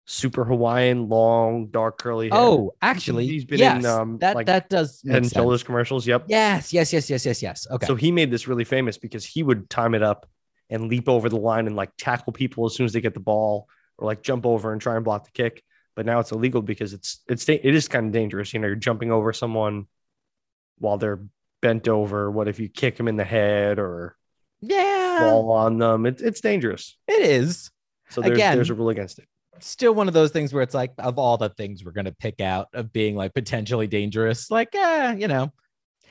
[0.06, 2.38] Super Hawaiian, long, dark, curly hair.
[2.38, 5.34] Oh, actually, He's been yes, in, um, that like, that does Head and sense.
[5.34, 6.06] Shoulders commercials.
[6.06, 6.26] Yep.
[6.28, 7.68] Yes, yes, yes, yes, yes, yes.
[7.72, 7.86] Okay.
[7.86, 10.28] So he made this really famous because he would time it up
[10.70, 13.20] and leap over the line and like tackle people as soon as they get the
[13.22, 15.64] ball or like jump over and try and block the kick.
[15.96, 18.54] But now it's illegal because it's it's it is kind of dangerous.
[18.54, 19.86] You know, you're jumping over someone
[20.80, 21.24] while they're
[21.62, 22.30] bent over.
[22.30, 24.18] What if you kick them in the head or
[24.60, 26.06] yeah, fall on them?
[26.06, 26.98] It, it's dangerous.
[27.08, 27.72] it is.
[28.10, 29.28] So there's Again- there's a rule against it.
[29.64, 32.42] Still one of those things where it's like, of all the things we're gonna pick
[32.42, 35.52] out of being like potentially dangerous, like, eh, you know,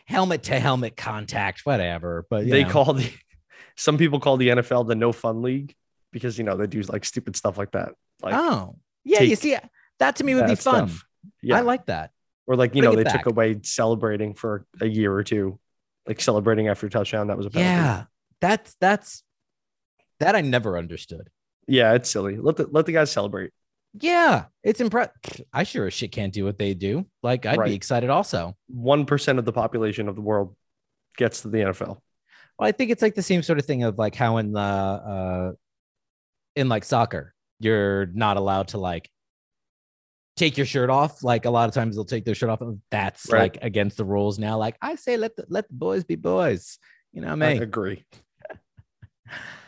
[0.07, 2.27] helmet to helmet contact, whatever.
[2.31, 2.71] But They know.
[2.71, 3.11] call the
[3.77, 5.75] some people call the NFL the no fun league
[6.13, 7.91] because you know they do like stupid stuff like that.
[8.23, 9.21] Like oh, yeah.
[9.23, 9.57] You see,
[9.99, 10.89] That to me would be fun.
[10.89, 11.05] stuff.
[11.41, 11.59] Yeah.
[11.59, 12.11] I like that.
[12.47, 13.23] or like, you bring know, they back.
[13.23, 15.59] took away celebrating for a year or two,
[16.07, 17.29] like celebrating after touchdown.
[17.29, 17.69] That was a penalty.
[17.71, 18.05] Yeah,
[18.41, 19.23] that's that's
[20.21, 21.29] that I never understood.
[21.69, 22.37] Yeah, it's silly.
[22.37, 23.51] Let the let the guys celebrate.
[24.01, 25.13] Yeah, it's impressive.
[25.53, 27.07] I sure as shit can't do what they do.
[27.23, 27.69] Like I'd Right.
[27.69, 28.57] be excited also.
[28.69, 30.57] One percent of the population of the world
[31.17, 31.99] gets to the NFL.
[32.59, 34.61] Well, I think it's like the same sort of thing of like how in the
[34.61, 35.53] uh
[36.57, 39.11] in like soccer, you're not allowed to like
[40.37, 41.23] take your shirt off.
[41.23, 42.61] Like a lot of times they'll take their shirt off.
[42.63, 43.55] and That's Right.
[43.55, 44.57] like against the rules now.
[44.59, 46.79] Like I say, let the let the boys be boys.
[47.13, 47.63] You know what I I mean?
[47.63, 48.05] agree.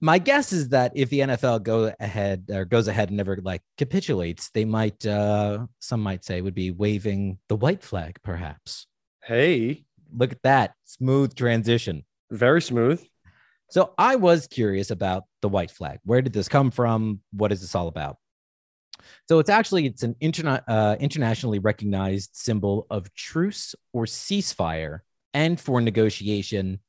[0.00, 3.62] My guess is that if the NFL go ahead or goes ahead and never like
[3.76, 8.86] capitulates, they might uh some might say would be waving the white flag, perhaps.
[9.24, 9.84] Hey,
[10.16, 12.04] Look at that smooth transition.
[12.30, 13.04] very smooth.
[13.70, 15.98] So I was curious about the white flag.
[16.04, 17.20] Where did this come from?
[17.32, 18.16] What is this all about?
[19.28, 25.00] So it's actually it's an interna- uh, internationally recognized symbol of truce or ceasefire
[25.34, 26.80] and for negotiation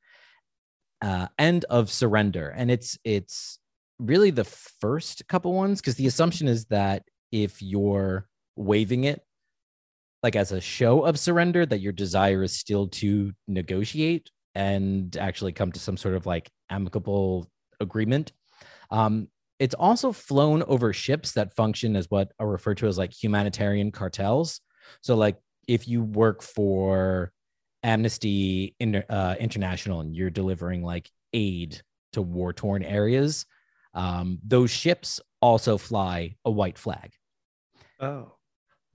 [1.01, 2.49] uh, and of surrender.
[2.49, 3.59] And it's it's
[3.99, 9.21] really the first couple ones because the assumption is that if you're waving it
[10.23, 15.53] like as a show of surrender, that your desire is still to negotiate and actually
[15.53, 18.33] come to some sort of like amicable agreement.
[18.91, 23.13] Um, it's also flown over ships that function as what are referred to as like
[23.13, 24.61] humanitarian cartels.
[25.01, 27.31] So, like if you work for
[27.83, 31.81] Amnesty Inter- uh, International and you're delivering like aid
[32.13, 33.45] to war torn areas,
[33.93, 37.13] um, those ships also fly a white flag.
[37.99, 38.33] Oh,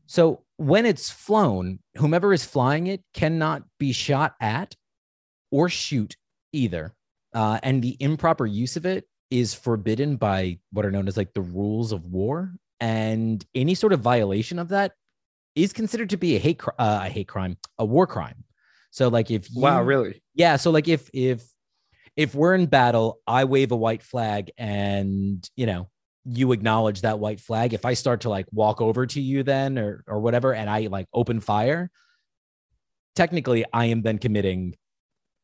[0.06, 4.74] So when it's flown, whomever is flying it cannot be shot at
[5.50, 6.16] or shoot
[6.52, 6.94] either.
[7.32, 11.34] Uh, and the improper use of it is forbidden by what are known as like
[11.34, 12.54] the rules of war.
[12.80, 14.92] And any sort of violation of that
[15.54, 18.44] is considered to be a hate, uh, a hate crime, a war crime.
[18.94, 20.22] So like if you, wow, really?
[20.36, 20.54] yeah.
[20.54, 21.42] So like if if
[22.14, 25.88] if we're in battle, I wave a white flag and you know
[26.24, 27.74] you acknowledge that white flag.
[27.74, 30.86] If I start to like walk over to you then or or whatever, and I
[30.86, 31.90] like open fire,
[33.16, 34.76] technically I am then committing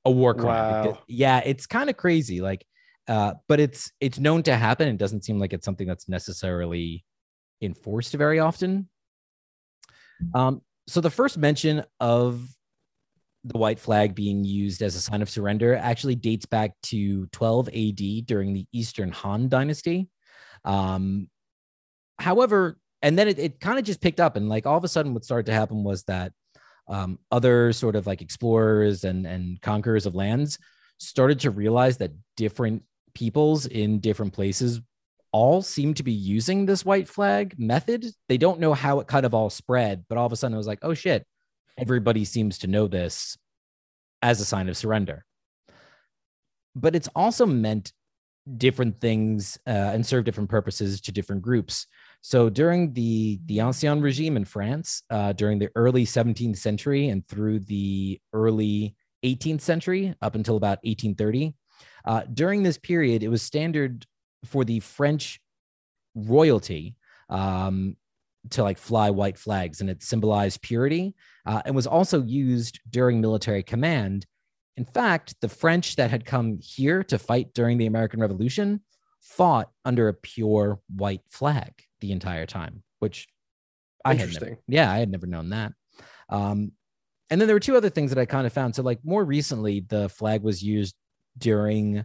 [0.05, 0.47] a war crime.
[0.47, 0.83] Wow.
[0.85, 2.41] Because- Yeah, it's kind of crazy.
[2.41, 2.65] Like,
[3.09, 4.87] uh, but it's it's known to happen.
[4.87, 7.05] It doesn't seem like it's something that's necessarily
[7.61, 8.89] enforced very often.
[10.37, 12.47] Um, so the first mention of
[13.45, 17.69] the white flag being used as a sign of surrender actually dates back to 12
[17.69, 20.09] AD during the Eastern Han Dynasty.
[20.65, 21.29] Um,
[22.19, 24.89] however, and then it, it kind of just picked up, and like all of a
[24.89, 26.33] sudden, what started to happen was that
[26.89, 30.59] um, other sort of like explorers and and conquerors of lands
[30.99, 32.83] started to realize that different
[33.15, 34.81] peoples in different places
[35.33, 38.05] all seem to be using this white flag method.
[38.29, 40.59] They don't know how it kind of all spread, but all of a sudden it
[40.59, 41.25] was like, oh shit,
[41.81, 43.37] everybody seems to know this
[44.23, 45.25] as a sign of surrender.
[46.77, 47.93] But it's also meant
[48.57, 51.87] different things uh, and serve different purposes to different groups.
[52.21, 57.27] So during the the Ancien regime in France, uh, during the early 17th century and
[57.27, 61.55] through the early 18th century up until about 1830,
[62.05, 64.07] uh, during this period, it was standard
[64.45, 65.41] for the French
[66.15, 66.97] royalty
[67.29, 67.97] um,
[68.51, 71.15] to like fly white flags, and it symbolized purity
[71.47, 74.27] uh, and was also used during military command.
[74.77, 78.81] In fact, the French that had come here to fight during the American Revolution
[79.21, 83.29] fought under a pure white flag the entire time, which
[84.05, 85.73] I had never, yeah, I had never known that.
[86.31, 86.73] Um,
[87.29, 88.75] and then there were two other things that I kind of found.
[88.75, 90.97] So, like more recently, the flag was used
[91.37, 92.05] during,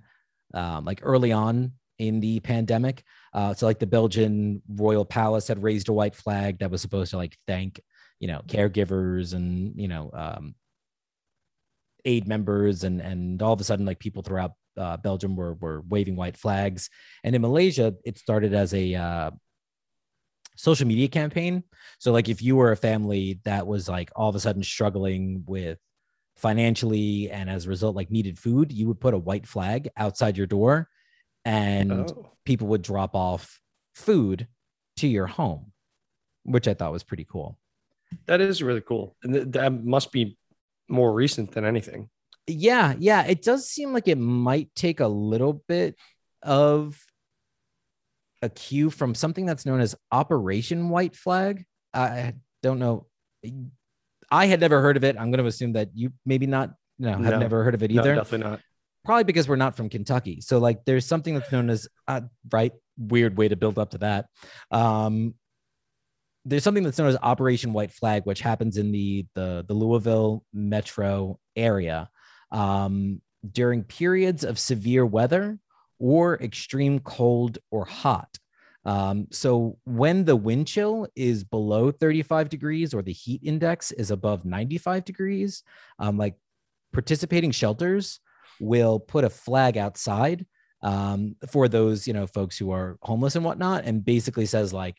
[0.54, 3.04] um, like early on in the pandemic.
[3.36, 7.12] Uh, so, like the Belgian royal palace had raised a white flag that was supposed
[7.12, 7.82] to like thank,
[8.18, 10.56] you know, caregivers and you know, um,
[12.06, 15.82] aid members, and and all of a sudden, like people throughout uh, Belgium were were
[15.82, 16.90] waving white flags.
[17.26, 19.32] And in Malaysia, it started as a uh,
[20.56, 21.66] social media campaign.
[22.00, 25.44] So like if you were a family that was like all of a sudden struggling
[25.46, 25.78] with
[26.38, 30.38] financially and as a result like needed food, you would put a white flag outside
[30.38, 30.88] your door
[31.46, 33.62] and Oh, people would drop off
[33.94, 34.48] food
[34.98, 35.72] to your home,
[36.44, 37.58] which I thought was pretty cool.
[38.28, 39.16] that is really cool.
[39.24, 40.38] And th- that must be
[40.90, 42.10] more recent than anything.
[42.48, 45.96] Yeah, yeah, it does seem like it might take a little bit
[46.44, 47.00] of
[48.42, 51.66] a cue from something that's known as Operation White Flag.
[51.94, 53.08] I don't know.
[54.30, 55.16] I had never heard of it.
[55.18, 57.40] I'm going to assume that you maybe not, no, have No.
[57.40, 58.16] never heard of it No, either.
[58.16, 58.60] definitely not.
[59.06, 60.42] Probably because we're not from Kentucky.
[60.42, 63.98] So like, there's something that's known as uh, right weird way to build up to
[64.00, 64.28] that.
[64.72, 65.36] Um,
[66.46, 70.44] there's something that's known as Operation White Flag, which happens in the the, the Louisville
[70.54, 72.10] metro area
[72.52, 75.58] um, during periods of severe weather
[76.00, 78.38] or extreme cold or hot.
[78.86, 84.12] Um, so when the wind chill is below 35 degrees or the heat index is
[84.12, 85.64] above 95 degrees,
[85.98, 86.36] um, like
[86.94, 88.20] participating shelters
[88.60, 90.46] will put a flag outside
[90.82, 94.98] um, for those you know folks who are homeless and whatnot, and basically says like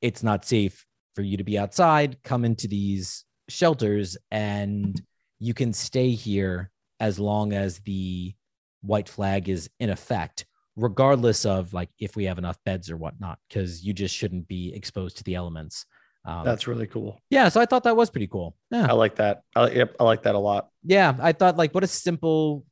[0.00, 2.22] it's not safe for you to be outside.
[2.22, 5.00] Come into these shelters, and
[5.38, 8.34] you can stay here as long as the
[8.82, 10.46] white flag is in effect
[10.78, 14.72] regardless of like if we have enough beds or whatnot, because you just shouldn't be
[14.74, 15.84] exposed to the elements.
[16.24, 17.20] Um, That's really cool.
[17.30, 18.56] Yeah, so I thought that was pretty cool.
[18.70, 19.42] Yeah, I like that.
[19.56, 20.68] I, yep, I like that a lot.
[20.84, 22.64] Yeah, I thought like what a simple,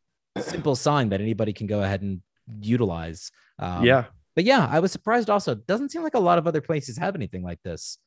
[0.43, 2.21] simple sign that anybody can go ahead and
[2.61, 3.31] utilize.
[3.59, 5.31] Um, yeah, but yeah, I was surprised.
[5.31, 7.99] Also, doesn't seem like a lot of other places have anything like this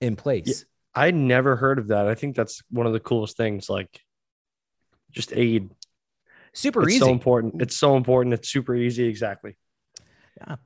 [0.00, 0.64] in place.
[0.96, 2.06] Yeah, I never heard of that.
[2.06, 3.68] I think that's one of the coolest things.
[3.68, 4.00] Like,
[5.12, 5.70] just aid
[6.54, 7.00] Super it's easy.
[7.00, 7.60] so important.
[7.60, 8.32] It's so important.
[8.32, 9.06] It's super easy.
[9.06, 9.56] Exactly.
[10.38, 10.56] Yeah.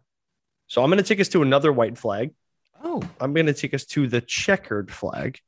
[0.67, 2.35] So I'm going to take us to another white flag.
[2.85, 3.03] Oh.
[3.19, 5.39] I'm going to take us to the checkered flag.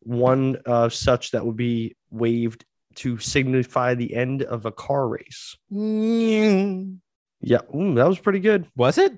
[0.00, 2.64] One uh, such that would be waved
[2.96, 5.56] to signify the end of a car race.
[5.72, 6.98] Mm.
[7.40, 8.66] Yeah, Ooh, that was pretty good.
[8.76, 9.12] Was it?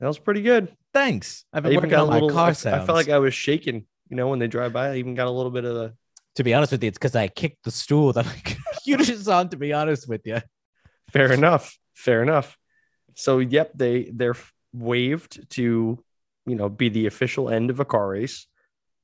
[0.00, 0.74] That was pretty good.
[0.92, 1.44] Thanks.
[1.52, 2.30] I've been I even got a little.
[2.30, 2.82] Car I, sounds.
[2.82, 3.86] I felt like I was shaking.
[4.08, 5.94] You know, when they drive by, I even got a little bit of the.
[6.36, 9.48] To be honest with you, it's because I kicked the stool that I computers on,
[9.50, 10.40] to be honest with you.
[11.12, 11.78] Fair enough.
[11.94, 12.56] Fair enough.
[13.14, 14.36] So, yep, they they're
[14.72, 16.02] waived to,
[16.46, 18.46] you know, be the official end of a car race.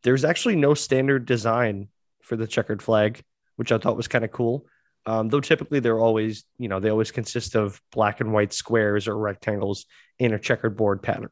[0.02, 1.88] There's actually no standard design
[2.22, 3.22] for the checkered flag,
[3.58, 4.66] which I thought was kind of cool.
[5.04, 9.08] Um, though typically they're always, you know, they always consist of black and white squares
[9.08, 9.86] or rectangles
[10.18, 11.30] in a checkered board pattern.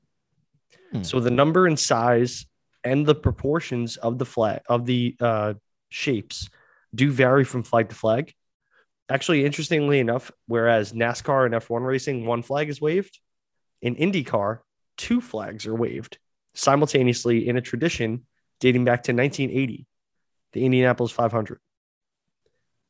[0.92, 1.02] Hmm.
[1.02, 2.46] So the number and size
[2.84, 5.54] and the proportions of the flag of the uh,
[5.90, 6.48] shapes
[6.94, 8.34] do vary from flag to flag.
[9.08, 13.20] Actually, interestingly enough, whereas NASCAR and F1 racing, one flag is waved,
[13.82, 14.60] in IndyCar,
[14.96, 16.18] two flags are waved
[16.54, 18.24] simultaneously in a tradition
[18.58, 19.86] dating back to 1980,
[20.54, 21.60] the Indianapolis 500.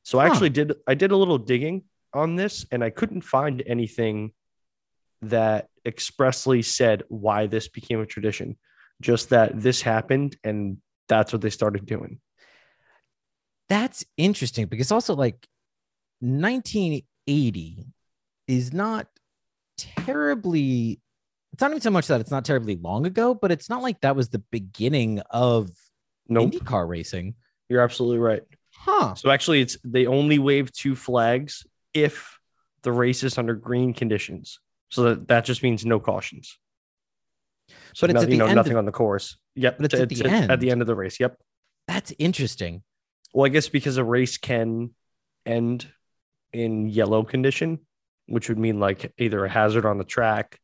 [0.06, 0.32] So I huh.
[0.32, 4.32] actually did I did a little digging on this and I couldn't find anything
[5.22, 8.56] that expressly said why this became a tradition.
[9.00, 12.20] Just that this happened and that's what they started doing
[13.68, 15.46] that's interesting because also like
[16.20, 17.86] 1980
[18.48, 19.08] is not
[19.76, 21.00] terribly
[21.52, 24.00] it's not even so much that it's not terribly long ago, but it's not like
[24.02, 25.70] that was the beginning of
[26.28, 26.52] nope.
[26.52, 27.34] IndyCar racing.
[27.70, 28.42] You're absolutely right.
[28.86, 29.14] Huh.
[29.16, 32.38] So actually it's they only wave two flags if
[32.82, 34.60] the race is under green conditions.
[34.90, 36.56] So that, that just means no cautions.
[37.94, 39.36] So but it's no, you know, nothing of, on the course.
[39.56, 39.78] Yep.
[39.78, 40.50] But it's, it's, at, the end.
[40.52, 41.18] at the end of the race.
[41.18, 41.36] Yep.
[41.88, 42.82] That's interesting.
[43.34, 44.94] Well, I guess because a race can
[45.44, 45.86] end
[46.52, 47.80] in yellow condition,
[48.26, 50.60] which would mean like either a hazard on the track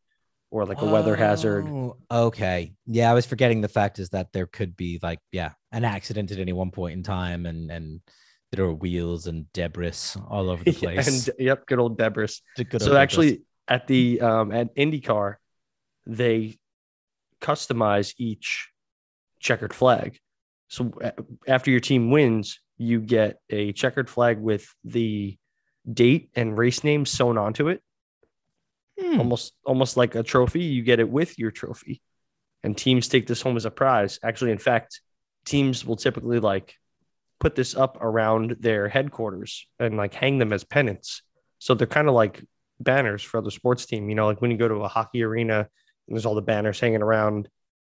[0.53, 1.67] or like a weather hazard.
[1.67, 2.75] Oh, okay.
[2.87, 6.31] Yeah, I was forgetting the fact is that there could be like yeah, an accident
[6.31, 8.01] at any one point in time and and
[8.53, 9.93] there are wheels and debris
[10.29, 11.29] all over the place.
[11.29, 12.37] and yep, good old debris.
[12.57, 15.37] Good so old actually at the um at IndyCar,
[16.07, 16.59] they
[17.41, 18.69] customize each
[19.41, 20.19] checkered flag.
[20.69, 20.93] So
[21.49, 25.37] after your team wins, you get a checkered flag with the
[25.91, 27.83] date and race name sewn onto it.
[29.03, 29.19] Hmm.
[29.19, 30.63] Almost almost like a trophy.
[30.63, 32.01] You get it with your trophy.
[32.63, 34.21] And teams take this home as a prize.
[34.23, 35.01] Actually, in fact,
[35.45, 36.77] teams will typically like
[37.41, 41.23] put this up around their headquarters and like hang them as pennants.
[41.59, 42.45] So they're kind of like
[42.79, 44.09] banners for other sports team.
[44.09, 46.79] You know, like when you go to a hockey arena and there's all the banners
[46.79, 47.49] hanging around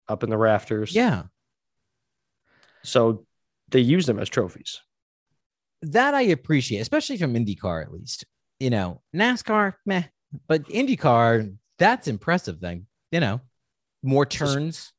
[0.07, 0.93] up in the rafters.
[0.93, 1.23] Yeah.
[2.83, 3.25] So
[3.69, 4.81] they use them as trophies.
[5.81, 8.25] That I appreciate, especially from IndyCar at least.
[8.59, 10.03] You know, NASCAR, meh,
[10.47, 12.85] but IndyCar, that's impressive then.
[13.11, 13.41] You know,
[14.03, 14.93] more turns.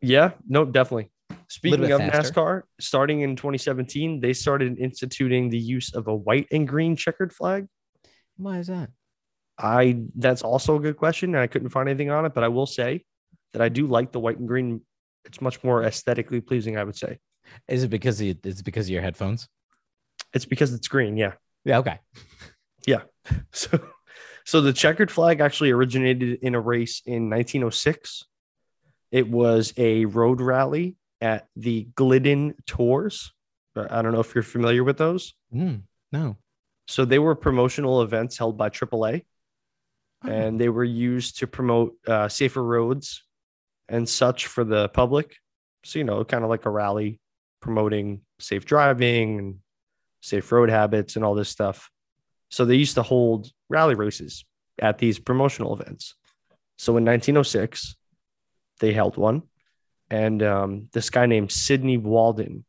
[0.00, 1.10] Yeah, no, definitely.
[1.48, 2.32] Speaking of faster.
[2.32, 7.32] NASCAR, starting in 2017, they started instituting the use of a white and green checkered
[7.32, 7.66] flag.
[8.36, 8.90] Why is that?
[9.58, 12.48] I that's also a good question, and I couldn't find anything on it, but I
[12.48, 13.04] will say
[13.52, 14.80] that I do like the white and green
[15.24, 17.18] it's much more aesthetically pleasing, I would say.
[17.68, 19.48] Is it because it, it's because of your headphones?
[20.32, 21.16] It's because it's green.
[21.16, 21.32] Yeah.
[21.64, 21.78] Yeah.
[21.78, 21.98] Okay.
[22.86, 23.02] yeah.
[23.52, 23.78] So,
[24.50, 28.24] so the checkered flag actually originated in a race in 1906.
[29.12, 33.32] It was a road rally at the Glidden Tours.
[33.76, 35.34] I don't know if you're familiar with those.
[35.54, 36.36] Mm, no.
[36.88, 39.24] So they were promotional events held by AAA,
[40.24, 40.28] oh.
[40.28, 43.22] and they were used to promote uh, safer roads
[43.88, 45.36] and such for the public.
[45.84, 47.20] So, you know, kind of like a rally
[47.62, 49.58] promoting safe driving and
[50.22, 51.88] safe road habits and all this stuff.
[52.50, 54.44] So they used to hold rally races
[54.78, 56.14] at these promotional events.
[56.76, 57.96] So in 1906,
[58.80, 59.42] they held one,
[60.10, 62.64] and um, this guy named Sidney Walden,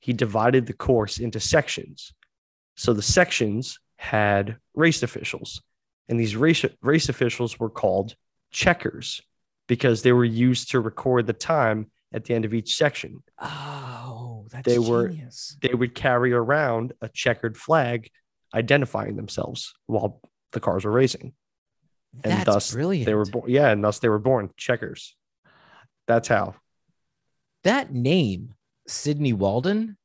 [0.00, 2.12] he divided the course into sections.
[2.76, 5.62] So the sections had race officials,
[6.08, 8.16] and these race race officials were called
[8.50, 9.20] checkers
[9.68, 13.22] because they were used to record the time at the end of each section.
[13.38, 15.56] Oh, that's They were- genius.
[15.62, 18.10] They would carry around a checkered flag
[18.54, 20.20] identifying themselves while
[20.52, 21.32] the cars were racing.
[22.22, 23.06] and That's thus brilliant.
[23.06, 25.16] They were born, yeah, and thus they were born checkers.
[26.06, 26.54] That's how.
[27.64, 28.54] that name,
[28.86, 29.96] Sydney Walden.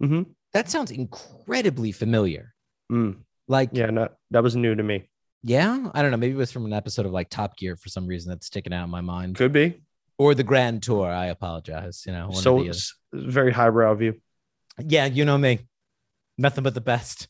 [0.00, 2.54] hmm That sounds incredibly familiar.
[2.90, 3.18] Mm.
[3.46, 3.90] Like, yeah.
[3.90, 5.08] No, that was new to me.
[5.42, 6.16] Yeah, I don't know.
[6.16, 8.72] Maybe it was from an episode of like Top Gear for some reason that's sticking
[8.72, 9.80] out in my mind, Could be.
[10.18, 11.06] or the Grand Tour.
[11.10, 12.02] I apologize.
[12.06, 12.70] You know, so the other.
[12.70, 14.14] s- very highbrow of you.
[14.84, 15.60] yeah, you know me.
[16.36, 17.28] Nothing but the best.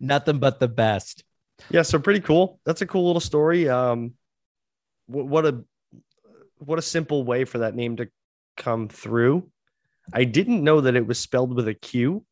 [0.00, 1.24] Nothing but the best.
[1.70, 2.60] Yeah, so pretty cool.
[2.64, 3.68] That's a cool little story.
[3.68, 4.14] Um,
[5.06, 5.64] wh- what a
[6.58, 8.08] what a simple way for that name to
[8.56, 9.50] come through.
[10.12, 12.24] I didn't know that it was spelled with a Q.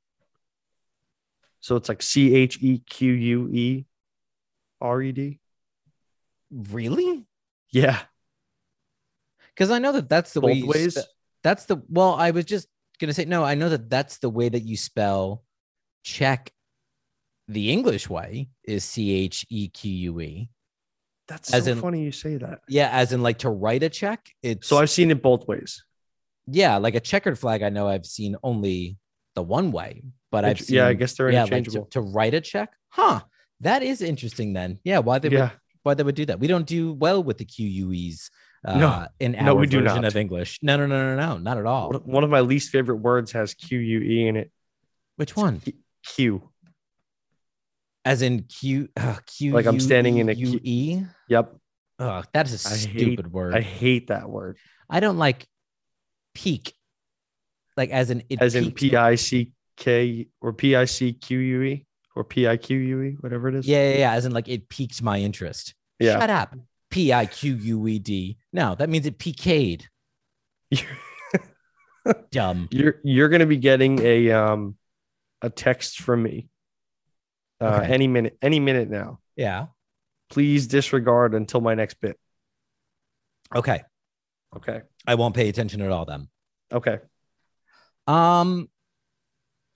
[1.60, 3.84] So it's like C H E Q U E
[4.80, 5.38] R E D.
[6.50, 7.24] Really?
[7.70, 7.98] Yeah,
[9.54, 10.52] Because I know that that's the way.
[10.52, 10.94] both you ways.
[11.00, 11.08] spe-
[11.42, 12.14] that's the well.
[12.14, 12.68] I was just
[13.00, 13.42] gonna say no.
[13.44, 15.42] I know that that's the way that you spell
[16.02, 16.52] check.
[17.52, 20.48] The English way is C H E Q U E.
[21.28, 22.60] That's as so in- funny you say that.
[22.68, 24.28] Yeah, as in like to write a check.
[24.42, 25.84] It's So I've seen it both ways.
[26.46, 27.62] yeah, like a checkered flag.
[27.62, 28.96] I know I've seen only
[29.34, 31.86] the one way, but I've seen yeah, I guess they're yeah, like to, interchangeable.
[31.90, 32.70] to write a check.
[32.90, 33.20] Huh.
[33.60, 34.52] That is interesting.
[34.52, 35.50] Then yeah, why they yeah, would
[35.84, 36.40] why they would do that?
[36.40, 38.30] We don't do well with the QUEs.
[38.64, 39.06] Uh, No.
[39.20, 40.04] in our No, we do version not.
[40.04, 40.58] of English.
[40.62, 41.90] No, no, no, no, no, not at all.
[41.90, 44.50] One- one of my least favorite words has Q U E in it.
[45.16, 45.60] Which one?
[46.14, 46.48] Q.
[48.04, 49.52] As in Q uh, Q.
[49.52, 50.58] Like I'm standing in a queue.
[50.62, 51.02] E.
[51.28, 51.54] Yep,
[51.98, 53.54] Oh, that is a I hate- stupid word.
[53.54, 54.58] I I, hate that word.
[54.90, 55.46] I don't like
[56.34, 56.74] peak.
[57.76, 61.38] Like as in it As in P I C K or P I C Q
[61.38, 61.86] U E
[62.16, 63.66] or P I Q U E, whatever it is.
[63.68, 64.12] Yeah, yeah, yeah.
[64.12, 65.74] As in, like it piqued my interest.
[66.00, 66.18] Yeah.
[66.18, 66.54] Shut up.
[66.90, 68.36] P I Q U E D.
[68.52, 69.88] No, that means it PK'd.
[72.32, 72.68] Dumb.
[72.72, 74.76] you're you're gonna be getting a um
[75.40, 76.48] a text from me
[77.62, 77.92] uh, Okay.
[77.92, 79.20] any minute any minute now.
[79.36, 79.66] Yeah.
[80.30, 82.18] Please disregard until my next bit.
[83.54, 83.82] Okay.
[84.56, 84.82] Okay.
[85.06, 86.28] I won't pay attention at all then.
[86.72, 86.98] Okay.
[88.06, 88.68] Um,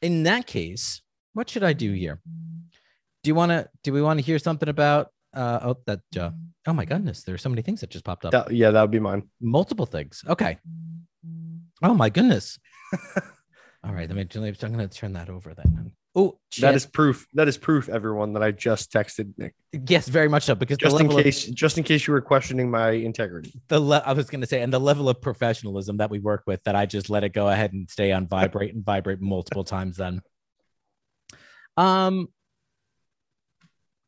[0.03, 1.03] in that case,
[1.35, 2.21] what should I do here?
[3.23, 3.69] Do you want to?
[3.83, 5.09] Do we want to hear something about?
[5.35, 6.01] Uh, oh, that.
[6.19, 6.31] Uh,
[6.67, 8.33] oh my goodness, there are so many things that just popped up.
[8.33, 9.29] That, yeah, that would be mine.
[9.41, 10.23] Multiple things.
[10.29, 10.59] Okay.
[11.83, 12.59] Oh my goodness.
[13.85, 14.23] all right, let me.
[14.23, 15.93] I'm going to turn that over then.
[16.19, 17.27] Oh, That is proof.
[17.35, 19.55] That is proof, everyone, that I just texted Nick.
[19.87, 20.55] yes, very much so.
[20.55, 23.53] Because Just the in case, just in case you were questioning my integrity.
[23.69, 26.45] the le- I was going to say, and the level of professionalism that we work
[26.47, 29.63] with, that I just let it go ahead and stay on vibrate and vibrate multiple
[29.77, 29.99] times.
[29.99, 30.23] Then,
[31.77, 32.29] um,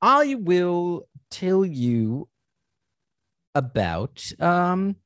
[0.01, 2.29] I will tell you
[3.55, 4.97] about um,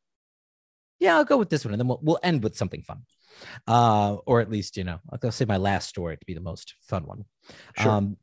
[1.01, 3.03] yeah, I'll go with this one, and then we'll we'll end with something fun,
[3.67, 6.75] uh, or at least you know, I'll say my last story to be the most
[6.83, 7.25] fun one.
[7.77, 7.91] Sure.
[7.91, 8.17] Um,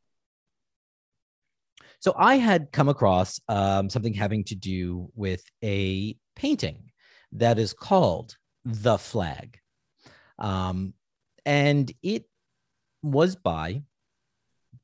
[2.00, 6.91] so I had come across um, something having to do with a painting
[7.34, 9.60] that is called The Flag.
[10.38, 10.93] Um,
[11.45, 12.26] and it
[13.04, 13.84] was by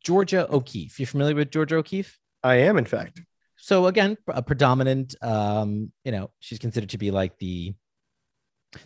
[0.04, 1.00] Georgia O'Keeffe.
[1.00, 2.20] You're familiar with Georgia O'Keeffe?
[2.44, 3.22] I am, in fact.
[3.58, 7.74] So again, a predominant, um, you know, she's considered to be like the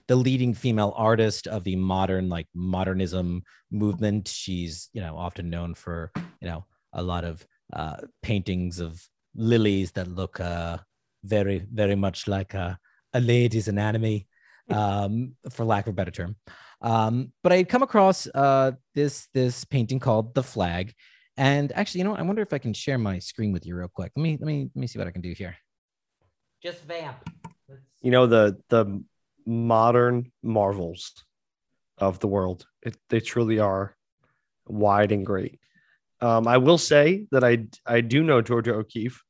[0.07, 4.27] the leading female artist of the modern like modernism movement.
[4.27, 9.01] She's, you know, often known for, you know, a lot of uh, paintings of
[9.35, 10.77] lilies that look uh,
[11.23, 12.77] very, very much like a,
[13.13, 14.27] a lady's anatomy,
[14.69, 16.35] um, for lack of a better term.
[16.81, 20.93] Um, but I had come across uh, this this painting called "The Flag,"
[21.35, 22.19] and actually, you know, what?
[22.19, 24.11] I wonder if I can share my screen with you real quick.
[24.15, 25.57] Let me let me let me see what I can do here.
[26.63, 27.17] Just vamp.
[27.67, 29.03] Let's- You know the the
[29.49, 31.13] modern marvels
[31.97, 32.65] of the world.
[32.83, 33.95] It, they truly are
[34.67, 35.59] wide and great.
[36.21, 39.23] Um, I will say that I I do know Georgia O'Keeffe,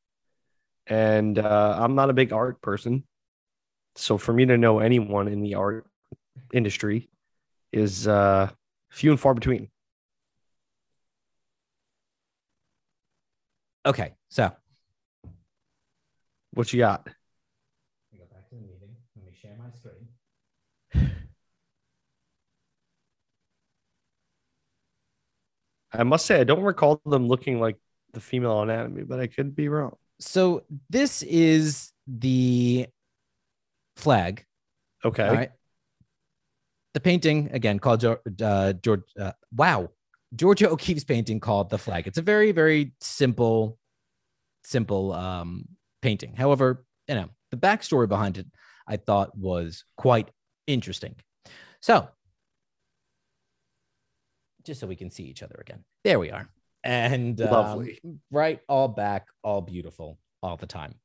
[0.87, 3.07] and uh, I'm not a big art person,
[3.95, 5.87] so for me to know anyone in the art
[6.51, 7.09] industry
[7.71, 8.49] is uh,
[8.89, 9.69] few and far between.
[13.85, 14.51] Okay, so
[16.53, 17.07] What you got?
[25.91, 27.77] I must say, I don't recall them looking like
[28.13, 29.95] the female anatomy, but I could be wrong.
[30.19, 32.87] So this is the
[33.95, 34.45] flag.
[35.03, 35.27] Okay.
[35.27, 35.51] All right.
[36.93, 39.03] The painting again called uh, George.
[39.17, 39.89] Uh, wow,
[40.35, 42.07] Georgia O'Keeffe's painting called the flag.
[42.07, 43.77] It's a very very simple,
[44.63, 45.65] simple um,
[46.01, 46.35] painting.
[46.35, 48.47] However, you know the backstory behind it,
[48.87, 50.29] I thought was quite
[50.65, 51.15] interesting.
[51.81, 52.09] So,
[54.65, 56.49] just so we can see each other again, there we are,
[56.83, 57.87] and um,
[58.31, 60.95] right, all back, all beautiful, all the time.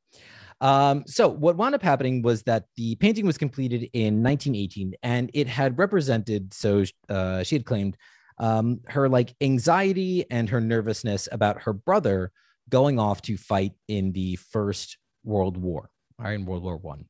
[0.60, 5.30] Um, so what wound up happening was that the painting was completed in 1918, and
[5.34, 6.54] it had represented.
[6.54, 7.96] So uh, she had claimed
[8.38, 12.32] um, her like anxiety and her nervousness about her brother
[12.68, 17.06] going off to fight in the First World War, right, in World War One.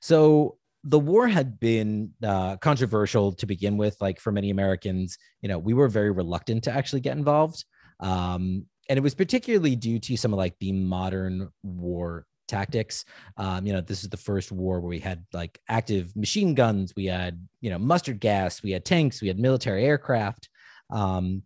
[0.00, 3.96] So the war had been uh, controversial to begin with.
[4.00, 7.64] Like for many Americans, you know, we were very reluctant to actually get involved.
[8.00, 13.04] Um, and it was particularly due to some of like the modern war tactics.
[13.36, 16.94] Um, you know, this is the first war where we had like active machine guns,
[16.96, 20.48] we had, you know, mustard gas, we had tanks, we had military aircraft.
[20.90, 21.42] Um,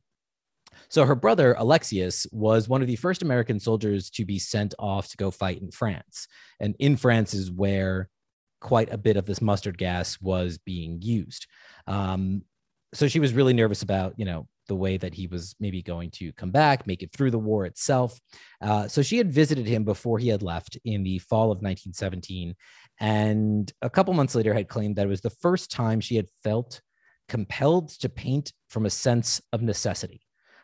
[0.88, 5.08] so her brother Alexius was one of the first American soldiers to be sent off
[5.08, 6.28] to go fight in France.
[6.60, 8.08] And in France is where
[8.62, 11.46] quite a bit of this mustard gas was being used.
[11.86, 12.42] Um,
[12.94, 16.10] so she was really nervous about, you know, the way that he was maybe going
[16.12, 18.20] to come back, make it through the war itself.
[18.60, 22.54] Uh, so she had visited him before he had left in the fall of 1917.
[23.00, 26.28] And a couple months later, had claimed that it was the first time she had
[26.44, 26.80] felt
[27.28, 30.20] compelled to paint from a sense of necessity.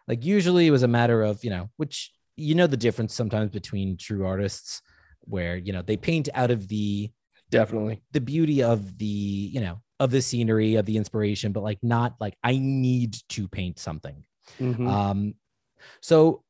[0.07, 3.51] Like usually it was a matter of, you know, which you know the difference sometimes
[3.51, 4.81] between true artists
[5.23, 7.11] where, you know, they paint out of the
[7.51, 8.03] Definitely.
[8.13, 12.15] the beauty of the you know of the scenery of the inspiration but like not
[12.21, 14.25] like i need to paint something
[14.61, 14.87] Mhm.
[14.89, 15.35] um
[16.01, 16.45] so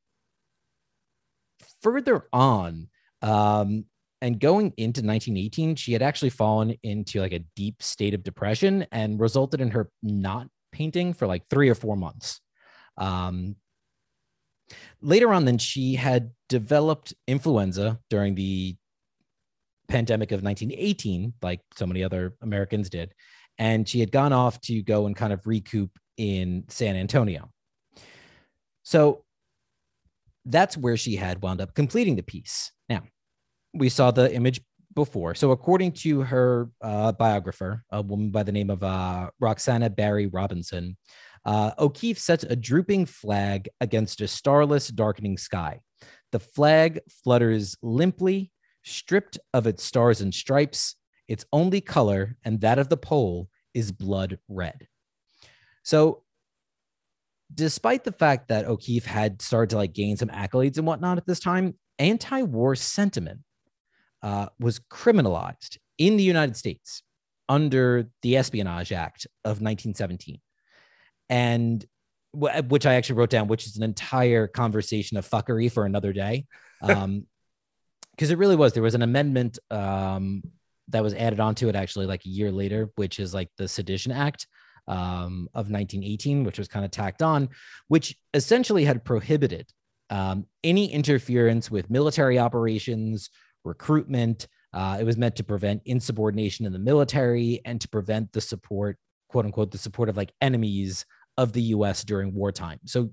[1.82, 2.88] further on
[3.22, 3.84] um
[4.20, 8.86] and going into 1918 she had actually fallen into like a deep state of depression
[8.92, 12.40] and resulted in her not painting for like three or four months
[12.96, 13.56] um
[15.00, 18.76] later on then she had developed influenza during the
[19.88, 23.14] pandemic of 1918 like so many other americans did.
[23.60, 27.50] And she had gone off to go and kind of recoup in san antonio.
[28.82, 29.24] So
[30.44, 32.72] that's where she had wound up completing the piece.
[32.88, 33.02] Now
[33.74, 34.60] we saw the image
[34.94, 35.34] before.
[35.34, 40.26] So according to her uh, biographer a woman by the name of uh, roxana barry
[40.26, 40.96] robinson
[41.44, 45.80] uh, o'keeffe sets a drooping flag against a starless darkening sky.
[46.32, 48.52] The flag flutters limply
[48.84, 50.96] stripped of its stars and stripes,
[51.28, 54.88] its only color, and that of the pole, is blood red.
[55.82, 56.22] So,
[57.52, 61.26] despite the fact that O'Keeffe had started to like gain some accolades and whatnot at
[61.26, 63.40] this time, anti-war sentiment
[64.22, 67.02] uh, was criminalized in the United States
[67.48, 70.40] under the Espionage Act of 1917,
[71.30, 71.84] and
[72.32, 76.12] wh- which I actually wrote down, which is an entire conversation of fuckery for another
[76.12, 76.46] day.
[76.82, 77.26] Um,
[78.18, 80.42] because it really was there was an amendment um,
[80.88, 84.10] that was added onto it actually like a year later which is like the sedition
[84.10, 84.48] act
[84.88, 87.48] um, of 1918 which was kind of tacked on
[87.86, 89.70] which essentially had prohibited
[90.10, 93.30] um, any interference with military operations
[93.64, 98.40] recruitment uh, it was meant to prevent insubordination in the military and to prevent the
[98.40, 98.98] support
[99.28, 101.06] quote unquote the support of like enemies
[101.38, 102.80] of the us during wartime.
[102.84, 103.10] So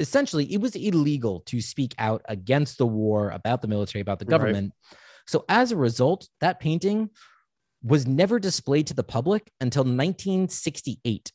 [0.00, 4.24] essentially it was illegal to speak out against the war about the military about the
[4.24, 4.30] Right.
[4.38, 4.72] government
[5.26, 7.10] so as a result that painting
[7.82, 11.32] was never displayed to the public until 1968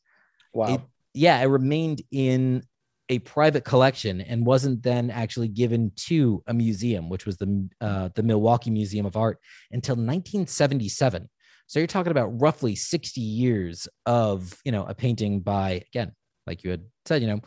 [0.54, 0.74] Wow.
[0.74, 0.82] it-
[1.14, 2.64] yeah it remained in
[3.10, 8.10] a private collection and wasn't then actually given to a museum which was the uh,
[8.16, 9.38] the milwaukee museum of art
[9.72, 11.30] until 1977
[11.68, 16.12] so you're talking about roughly 60 years of you know a painting by again
[16.48, 17.42] like you had said you know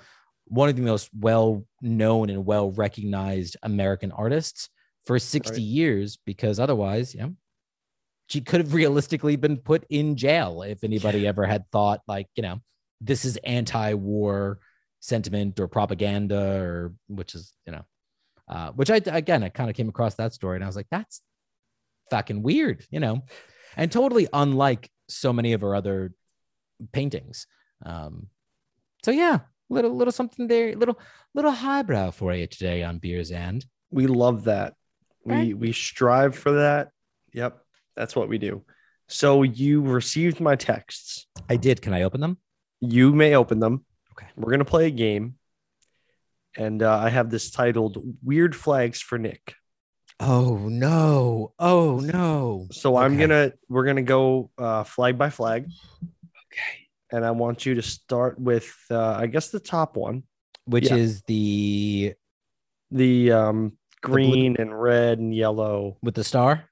[0.48, 4.68] one of the most well known and well recognized American artists
[5.06, 5.60] for 60 Right.
[5.60, 7.34] years because otherwise, you know,
[8.28, 12.42] she could have realistically been put in jail if anybody ever had thought like, you
[12.42, 12.60] know,
[13.00, 14.58] this is anti-war
[15.00, 17.84] sentiment or propaganda or which is, you know,
[18.48, 20.88] uh, which I again I kind of came across that story and I was like,
[20.90, 21.22] that's
[22.10, 23.22] fucking weird, you know,
[23.76, 26.12] and totally unlike so many of her other
[26.92, 27.46] paintings.
[27.84, 28.28] Um,
[29.04, 30.98] so yeah, little little something there, little
[31.34, 34.74] little highbrow for you today on Beers and we love that.
[35.24, 35.58] We Right.
[35.58, 36.90] we strive for that.
[37.32, 37.58] Yep.
[37.96, 38.64] That's what we do.
[39.08, 41.26] So you received my texts.
[41.48, 41.80] I did.
[41.82, 42.38] Can I open them?
[42.80, 43.84] You may open them.
[44.12, 44.26] Okay.
[44.36, 45.34] We're gonna play a game.
[46.56, 49.54] and uh, I have this titled "Weird Flags for Nick."
[50.20, 51.52] Oh no!
[51.58, 52.66] Oh no!
[52.72, 56.06] So I'm gonna we're gonna go uh, flag by flag, Okay.
[57.12, 60.24] And I want you to start with uh, I guess the top one,
[60.64, 60.96] Which Yeah.
[60.96, 62.14] is the
[62.90, 65.98] the um, green and red and yellow.
[66.02, 66.64] with the star?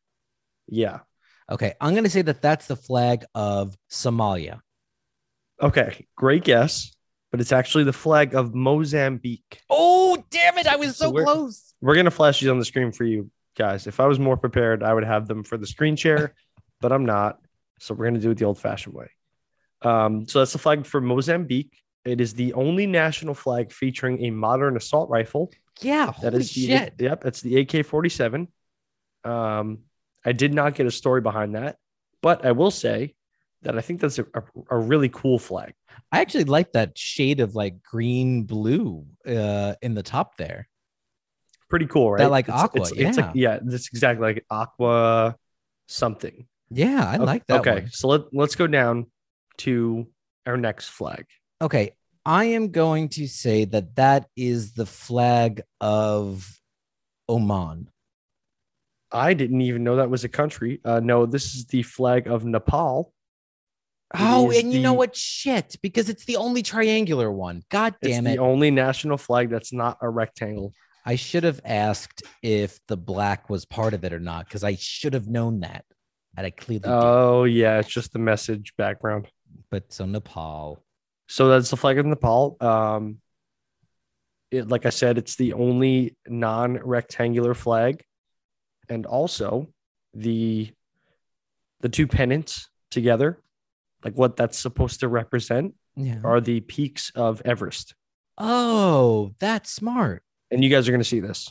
[0.68, 1.00] Yeah.
[1.50, 4.60] Okay, I'm gonna say that that's the flag of Somalia.
[5.62, 6.06] Okay.
[6.16, 6.92] Great guess,
[7.30, 9.60] but it's actually the flag of Mozambique.
[9.70, 10.66] Oh damn it!
[10.66, 11.74] I was So so we're- close.
[11.80, 13.86] We're gonna flash these on the screen for you guys.
[13.86, 16.34] If I was more prepared, I would have them for the screen share,
[16.80, 17.38] but I'm not.
[17.80, 19.10] So we're gonna do it the old-fashioned way.
[19.86, 21.72] Um, so that's the flag for Mozambique.
[22.04, 25.52] It is the only national flag featuring a modern assault rifle.
[25.80, 26.06] Yeah.
[26.22, 26.94] That holy is the shit.
[26.98, 27.22] yep.
[27.22, 28.48] That's the AK-47.
[29.24, 29.78] Um,
[30.24, 31.76] I did not get a story behind that,
[32.22, 33.14] but I will say
[33.62, 35.74] that I think that's a, a, a really cool flag.
[36.12, 40.68] I actually like that shade of like green blue uh in the top there.
[41.68, 42.18] Pretty cool, right?
[42.18, 45.34] That, like, It's- aqua, It's, it's like yeah, that's exactly like aqua
[45.88, 46.46] something.
[46.70, 47.90] Yeah, I O- like that Okay, one.
[47.90, 49.06] so let, let's go down
[49.58, 50.06] to
[50.46, 51.26] our next flag.
[51.60, 51.92] Okay,
[52.24, 56.48] I am going to say that that is the flag of
[57.28, 57.88] Oman.
[59.12, 60.80] I didn't even know that was a country.
[60.84, 63.12] Uh, no, this is the flag of Nepal.
[64.14, 65.16] It Oh, and you know what?
[65.16, 67.62] Shit, because it's the only triangular one.
[67.70, 68.30] God damn it.
[68.30, 70.72] It's the only national flag that's not a rectangle.
[71.04, 74.74] I should have asked if the black was part of it or not, because I
[74.74, 75.84] should have known that.
[76.36, 76.90] And I clearly did.
[76.90, 79.28] Oh yeah, it's just the message background.
[79.70, 80.82] But so Nepal.
[81.28, 82.56] So that's the flag of Nepal.
[82.60, 83.18] Um,
[84.50, 88.04] it, like I said, it's the only non-rectangular flag,
[88.88, 89.68] and also
[90.14, 90.70] the
[91.80, 93.40] the two pennants together,
[94.04, 96.20] like what that's supposed to represent, Yeah.
[96.24, 97.94] are the peaks of Everest.
[98.38, 100.22] Oh, that's smart.
[100.50, 101.50] And you guys are going to see this.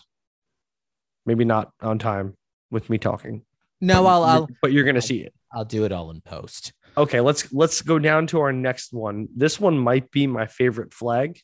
[1.26, 2.36] Maybe not on time
[2.72, 3.43] with me talking.
[3.82, 5.34] No, but I'll I'll But you're going to see it.
[5.51, 6.74] I'll do it all in post.
[6.97, 9.27] Okay, let's let's go down to our next one.
[9.35, 11.39] This one might be my favorite flag,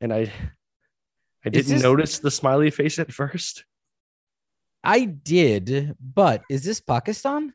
[0.00, 0.30] and I
[1.44, 3.64] I didn't this- notice the smiley face at first.
[4.82, 7.54] I did, but is this Pakistan?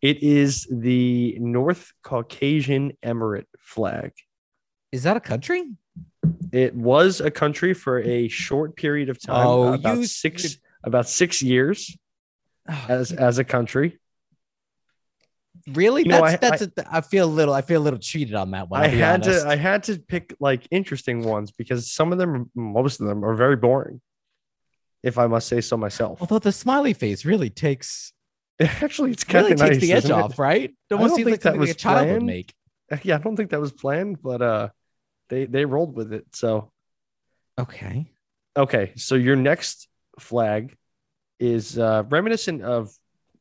[0.00, 4.12] It is the North Caucasian Emirate flag.
[4.92, 5.64] Is that a country?
[6.52, 11.42] It was a country for a short period of time, Oh, about six about six
[11.42, 11.98] years
[12.68, 13.98] Oh, as as a country.
[15.72, 16.02] Really?
[16.02, 18.34] you know, that's I- that's a, I feel a little I feel a little cheated
[18.34, 18.80] on that one.
[18.80, 19.44] I I'll had honest.
[19.44, 23.24] to I had to pick like interesting ones because some of them, most of them,
[23.24, 24.00] are very boring.
[25.02, 26.20] If I must say so myself.
[26.20, 28.12] Although the smiley face really takes
[28.60, 29.80] Actually, it's kind really of takes nice.
[29.80, 30.22] the edge isn't it?
[30.22, 30.74] off, right?
[30.90, 32.26] I Almost don't seems think like that was a child would planned.
[32.26, 32.54] make.
[33.04, 34.68] Yeah, I don't think that was planned, but uh,
[35.28, 36.24] they they rolled with it.
[36.34, 36.72] So
[37.60, 38.06] Okay.
[38.56, 39.88] okay, so your next
[40.18, 40.74] flag
[41.38, 42.90] is uh, reminiscent of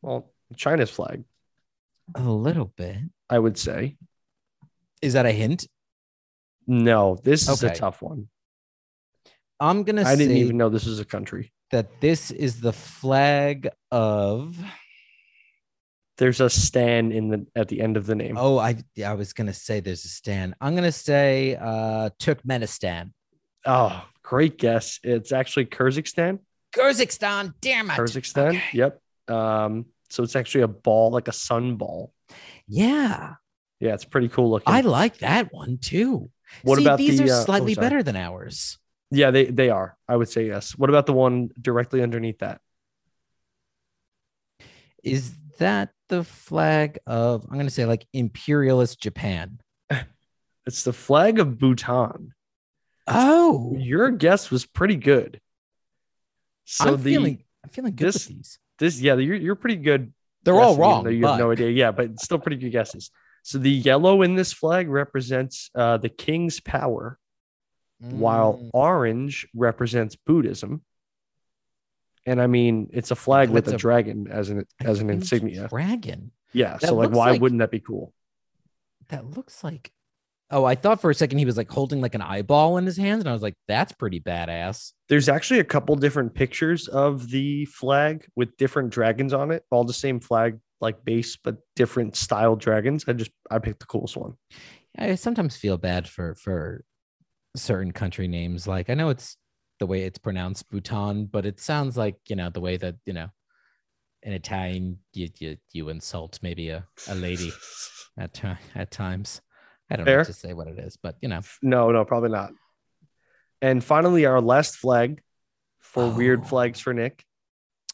[0.02, 1.24] well China's flag,
[2.16, 2.98] A little bit.
[3.30, 3.98] I would say.
[5.02, 5.68] Is that a hint?
[6.66, 7.76] No, this is a Okay.
[7.76, 8.30] tough one.
[9.60, 11.52] I'm gonna I didn't say even know this was a country.
[11.72, 14.58] that this is the flag of
[16.18, 18.36] There's a stan in the at the end of the name.
[18.38, 20.56] oh I I was gonna say there's a stand.
[20.62, 23.12] I'm gonna say uh Turkmenistan.
[23.66, 25.00] Oh, great guess.
[25.04, 26.40] It's actually Kyrgyzstan.
[26.74, 27.94] Kyrgyzstan, damn it.
[27.94, 28.62] Kyrgyzstan.
[28.74, 29.02] Yep.
[29.28, 32.14] Um, so it's actually a ball, like a sun ball.
[32.68, 33.36] Yeah,
[33.80, 34.74] Yeah, it's pretty cool looking.
[34.74, 36.30] I like that one too.
[36.64, 37.86] what See, about these the, are uh, oh, slightly sorry.
[37.86, 38.78] better than ours.
[39.12, 39.98] Yeah, they they are.
[40.08, 40.78] I would say yes.
[40.78, 42.60] What about the one directly underneath that?
[45.04, 49.60] Is that the flag of I'm gonna say like imperialist Japan?
[50.66, 52.34] It's the flag of Bhutan.
[53.08, 55.40] Oh, Your guess was pretty good.
[56.66, 58.60] So I'm the feeling I'm feeling good this- with these.
[58.80, 60.14] This yeah, you're you're pretty good.
[60.44, 61.12] They're all guessing, wrong.
[61.12, 61.70] You have no idea.
[61.72, 63.12] Yeah, but still pretty good guesses.
[63.44, 67.18] So the yellow in this flag represents uh, the king's power,
[68.00, 70.84] while Mm, orange represents Buddhism.
[72.26, 75.68] And I mean, it's a flag with a, a- dragon as an as an insignia.
[75.70, 76.32] dragon.
[76.54, 76.74] Yeah.
[76.78, 78.14] that So like, why like- wouldn't that be cool?
[79.10, 79.92] That looks like.
[80.50, 82.96] Oh, I thought for a second he was like holding like an eyeball in his
[82.96, 87.30] hands, and I was like, "That's pretty badass." There's actually a couple different pictures of
[87.30, 92.16] the flag with different dragons on it, all the same flag like base, but different
[92.16, 93.04] style dragons.
[93.08, 94.36] I just I picked the coolest one.
[94.98, 96.84] I sometimes feel bad for for
[97.56, 98.68] certain country names.
[98.68, 99.38] Like I know it's
[99.80, 103.14] the way it's pronounced, Bhutan, but it sounds like you know the way that you
[103.14, 103.28] know
[104.24, 107.52] in Italian you you, you insult maybe a, a lady
[108.18, 108.42] at
[108.76, 109.42] at times.
[109.90, 110.18] I don't know Fair.
[110.20, 112.52] what to say what it is, but you know, No, no, probably not.
[113.62, 115.22] And finally, our last flag
[115.80, 116.10] for Oh.
[116.16, 117.26] weird flags for Nick.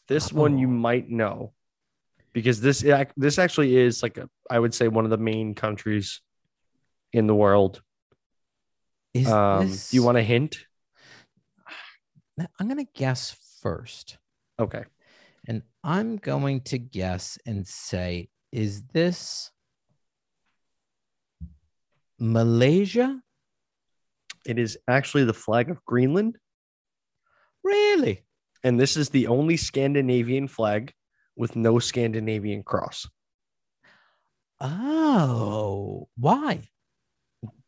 [0.08, 0.70] This one you Oh.
[0.70, 1.54] might know
[2.32, 2.84] because this
[3.16, 6.20] this actually is like a, I would say one of the main countries
[7.12, 7.80] in the world.
[9.14, 10.66] Is Um, this, do you want a hint?
[12.58, 13.30] I'm gonna guess
[13.62, 14.18] first,
[14.58, 14.84] Okay.
[15.46, 19.50] and I'm going to guess and say, is this
[22.18, 23.20] Malaysia?
[24.46, 26.36] It is actually the flag of Greenland,
[27.62, 28.24] Really?
[28.62, 30.92] and this is the only Scandinavian flag
[31.36, 33.06] with no Scandinavian cross.
[34.60, 36.68] Oh, why?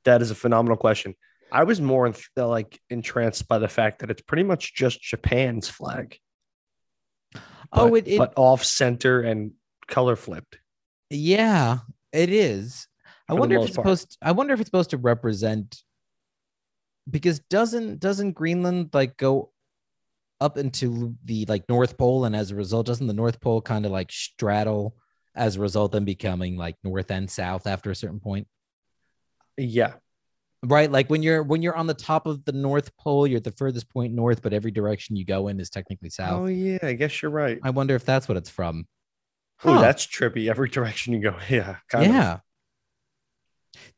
[0.04, 1.14] That is a phenomenal question.
[1.50, 6.18] I was more like entranced by the fact that it's pretty much just Japan's flag.
[7.72, 9.52] oh, but- it, it but off center and
[9.88, 10.58] color flipped.
[11.10, 11.78] yeah,
[12.12, 12.86] it is.
[13.28, 13.84] I wonder if it's part.
[13.86, 14.18] supposed.
[14.22, 15.82] I wonder if it's supposed to represent
[17.10, 19.52] because doesn't doesn't Greenland like go
[20.40, 23.84] up into the like North Pole, and as a result, doesn't the North Pole kind
[23.86, 24.96] of like straddle
[25.34, 28.46] as a result, then becoming like North and South after a certain point?
[29.56, 29.94] Yeah,
[30.62, 33.44] right like when you're when you're on the top of the north pole you're at
[33.44, 36.78] the furthest point north but every direction you go in is technically south Oh yeah,
[36.82, 37.58] I guess you're right.
[37.62, 38.86] i wonder if that's what it's from
[39.64, 40.50] Oh, that's trippy.
[40.50, 41.34] Every direction you go.
[41.48, 41.76] Yeah.
[41.88, 42.40] kind of.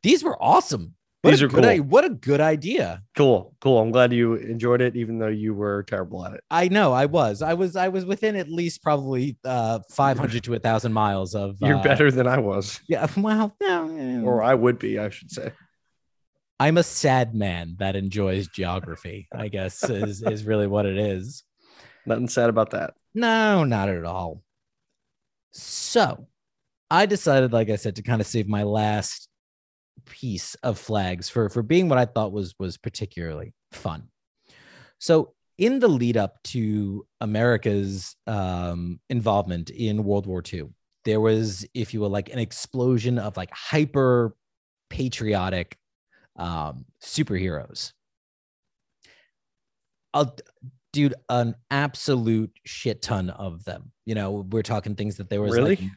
[0.02, 1.70] These were awesome what These are good cool.
[1.72, 3.52] i- what a good idea Cool.
[3.60, 3.80] Cool.
[3.80, 6.44] I'm glad you enjoyed it, even though you were terrible at it.
[6.50, 10.54] i know i was i was i was within at least probably uh 500 to
[10.54, 14.54] a thousand miles of You're uh, better than I was, yeah well no, or I
[14.54, 15.50] would be, I should say.
[16.60, 21.42] i'm a sad man that enjoys geography i guess is is really what it is
[22.06, 22.94] Nothing sad about that.
[23.14, 24.42] No, not at all.
[25.52, 26.26] So
[26.90, 29.27] I decided, like I said, to kind of save my last
[30.08, 34.08] piece of flags for for being what I thought was was particularly fun.
[34.98, 40.68] So in the lead up to America's um, involvement in World War II,
[41.04, 44.34] there was, if you will, like an explosion of like hyper
[44.88, 45.76] patriotic
[46.36, 47.92] um, superheroes.
[50.14, 50.36] I'll,
[50.92, 53.92] dude, an absolute shit ton of them.
[54.06, 55.90] You know, we're talking things that there was like, Really?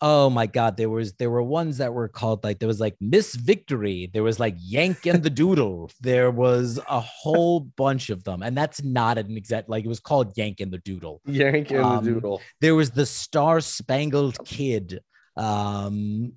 [0.00, 2.96] Oh my god, there was there were ones that were called like there was like
[3.00, 8.24] Miss Victory, there was like Yank and the Doodle, there was a whole bunch of
[8.24, 11.70] them, and that's not an exact like it was called Yank and the Doodle Yank
[11.70, 12.40] and Um, the Doodle.
[12.60, 15.00] there was the Star Spangled Kid.
[15.36, 16.34] Um,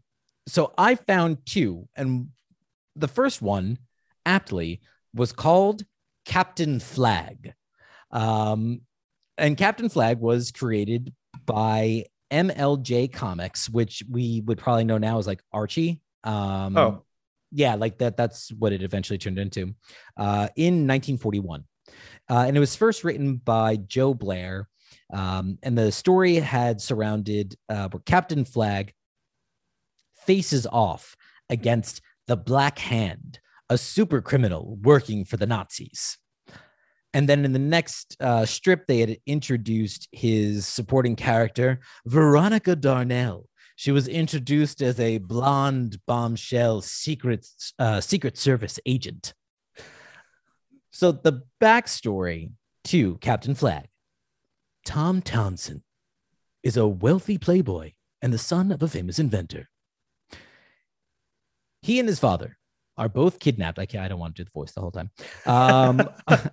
[0.47, 2.29] so I found two, and
[2.95, 3.77] the first one,
[4.25, 4.81] aptly,
[5.13, 5.83] was called
[6.25, 7.53] Captain Flag.
[8.11, 8.81] Um,
[9.37, 11.13] and Captain Flag was created
[11.45, 16.01] by MLJ Comics, which we would probably know now as like Archie.
[16.23, 17.03] Um, Oh.
[17.51, 18.17] yeah, like that.
[18.17, 19.73] That's what it eventually turned into
[20.17, 21.63] uh, in 1941.
[22.29, 24.67] Uh, and it was first written by Joe Blair.
[25.13, 28.93] Um, and the story had surrounded uh, where Captain Flag
[30.25, 31.15] faces off
[31.49, 36.17] against the Black Hand, a super criminal working for the Nazis.
[37.13, 43.47] And then in the next uh, strip, they had introduced his supporting character, Veronica Darnell.
[43.75, 47.47] She was introduced as a blonde bombshell secret
[47.79, 49.33] uh, Secret Service agent.
[50.91, 52.51] So the backstory
[52.85, 53.87] to Captain Flag:
[54.83, 55.81] Tom Townsend
[56.63, 59.69] is a wealthy playboy and the son of a famous inventor.
[61.83, 62.57] He and his father
[62.97, 63.79] are both kidnapped.
[63.79, 65.11] I I don't want to do the voice the whole time.
[65.45, 66.01] Um,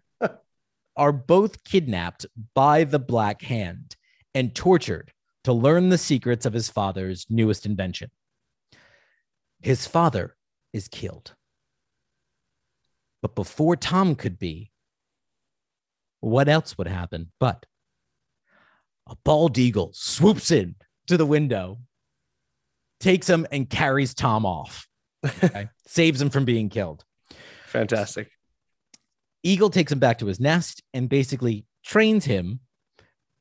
[0.97, 3.97] are both kidnapped by the Black Hand
[4.35, 5.13] and tortured
[5.45, 8.11] to learn the secrets of his father's newest invention.
[9.61, 10.37] His father
[10.73, 11.35] is killed.
[13.23, 14.71] But before Tom could be,
[16.21, 17.31] what else would happen?
[17.39, 17.67] But
[19.07, 20.75] a bald eagle swoops in
[21.07, 21.79] to the window,
[23.01, 24.89] takes him, and carries Tom off.
[25.43, 25.69] Okay?
[25.87, 27.03] Saves him from being killed.
[27.69, 28.31] Fantastic.
[29.45, 32.61] Eagle takes him back to his nest and basically trains him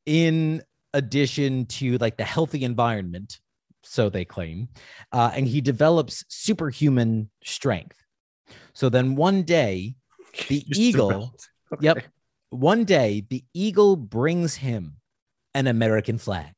[0.06, 3.40] in addition to like the healthy environment,
[3.82, 4.68] so they claim,
[5.12, 7.96] uh, and he develops superhuman strength.
[8.74, 9.96] So then one day,
[10.48, 11.48] The Just eagle- developed.
[11.80, 12.04] Yep.
[12.50, 14.96] One day, the eagle brings him
[15.54, 16.52] an American flag.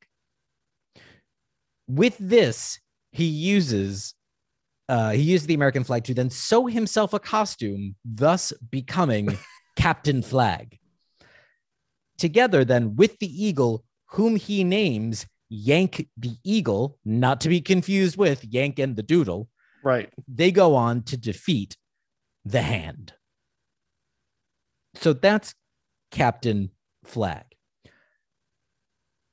[1.89, 2.81] With this,
[3.13, 4.15] he uses
[4.89, 9.37] uh, he used the American flag to then sew himself a costume, thus becoming
[9.77, 10.79] Captain Flag.
[12.19, 18.17] Together, then, with the eagle, whom he names Yank the Eagle, not to be confused
[18.17, 19.49] with Yank and the Doodle,
[19.85, 20.13] Right.
[20.27, 21.77] they go on to defeat
[22.45, 23.13] the hand.
[24.95, 25.55] So that's
[26.11, 26.71] Captain
[27.05, 27.45] Flag.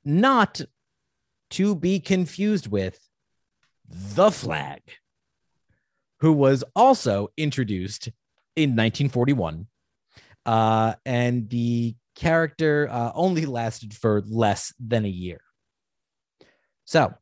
[0.04, 0.60] Not
[1.50, 2.98] to be confused with
[3.88, 4.82] the flag,
[6.24, 8.06] who was also introduced
[8.56, 9.66] in 1941.
[10.46, 15.42] Uh, and the character uh, only lasted for less than a year.
[16.86, 17.12] So,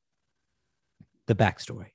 [1.27, 1.89] the backstory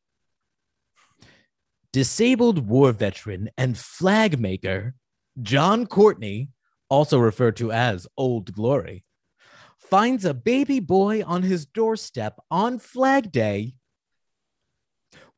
[1.93, 4.93] disabled war veteran and flag maker
[5.41, 6.49] John Courtney,
[6.89, 9.05] also referred to as Old Glory,
[9.79, 13.76] finds a baby boy on his doorstep on Flag Day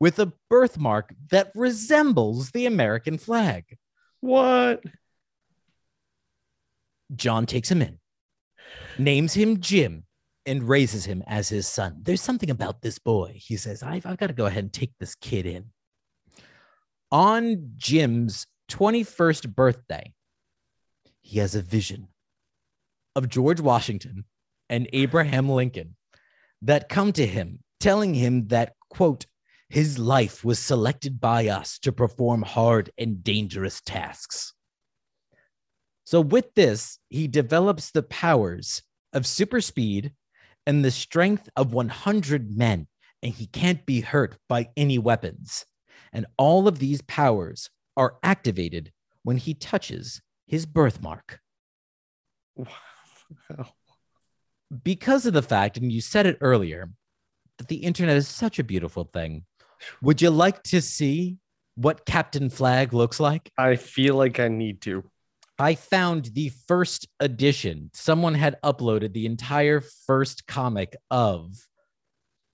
[0.00, 3.76] with a birthmark that resembles the American flag.
[4.20, 4.82] What?
[7.14, 7.98] John takes him in,
[8.98, 10.04] names him Jim,
[10.46, 11.98] and raises him as his son.
[12.02, 13.34] There's something about this boy.
[13.36, 15.66] He says, I've, I've got to go ahead and take this kid in.
[17.12, 20.14] On Jim's 21st birthday,
[21.20, 22.08] he has a vision
[23.14, 24.24] of George Washington
[24.68, 25.96] and Abraham Lincoln
[26.62, 29.26] that come to him, telling him that, quote,
[29.70, 34.52] his life was selected by us to perform hard and dangerous tasks.
[36.02, 40.12] So, with this, he develops the powers of super speed
[40.66, 42.88] and the strength of 100 men,
[43.22, 45.64] and he can't be hurt by any weapons.
[46.12, 48.90] And all of these powers are activated
[49.22, 51.38] when he touches his birthmark.
[52.56, 53.68] Wow.
[54.82, 56.90] Because of the fact, and you said it earlier,
[57.58, 59.44] that the internet is such a beautiful thing.
[60.02, 61.38] Would you like to see
[61.74, 63.50] what Captain Flag looks like?
[63.56, 65.04] I feel like I need to.
[65.58, 67.90] I found the first edition.
[67.92, 71.54] Someone had uploaded the entire first comic of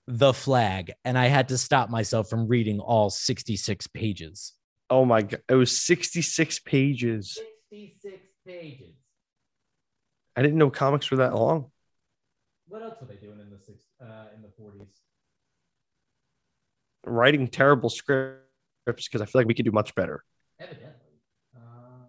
[0.07, 4.53] the flag, and I had to stop myself from reading all 66 pages.
[4.89, 7.37] Oh my god, it was 66 pages.
[7.69, 8.95] 66 pages.
[10.35, 11.71] I didn't know comics were that long.
[12.67, 14.87] What else were they doing in the six, uh, in the 40s?
[17.07, 18.41] Writing terrible scripts
[18.85, 20.23] because I feel like we could do much better.
[20.59, 20.91] Evidently.
[21.55, 22.07] Uh,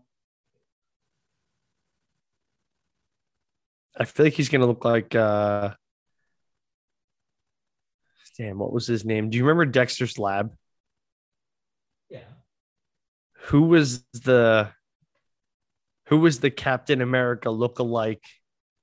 [3.97, 5.75] I feel like he's gonna look like uh
[8.39, 9.31] damn, what was his name?
[9.31, 10.55] Do you remember Dexter's Lab?
[12.09, 12.21] yeah.
[13.47, 14.71] Who was the
[16.07, 18.23] who was the Captain America look-alike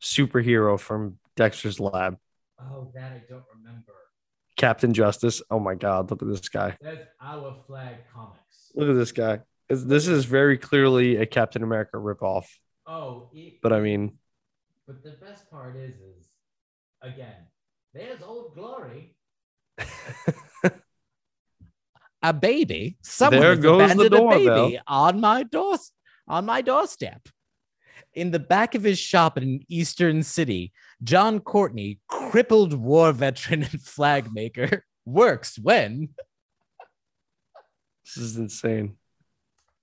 [0.02, 2.18] superhero from Dexter's Lab?
[2.60, 3.95] Oh, that I don't remember.
[4.58, 5.42] Captain Justice.
[5.52, 6.78] Oh my god, look at this guy.
[6.82, 8.72] That's our flag comics.
[8.76, 9.40] Look at this guy.
[9.70, 12.46] This- This is very clearly a Captain America ripoff.
[12.88, 14.18] Oh, it, But I mean,
[14.88, 16.28] but the best part is, is
[17.02, 17.48] again,
[17.94, 19.16] there's old glory.
[22.22, 22.98] a baby.
[23.02, 24.82] Someone There goes the abandoned a baby doorbell.
[24.88, 25.78] on my door
[26.28, 27.28] on my doorstep.
[28.14, 30.72] In the back of his shop in an eastern city,
[31.04, 36.10] John Courtney, crippled war veteran and flag maker, works when
[38.04, 38.98] this is insane.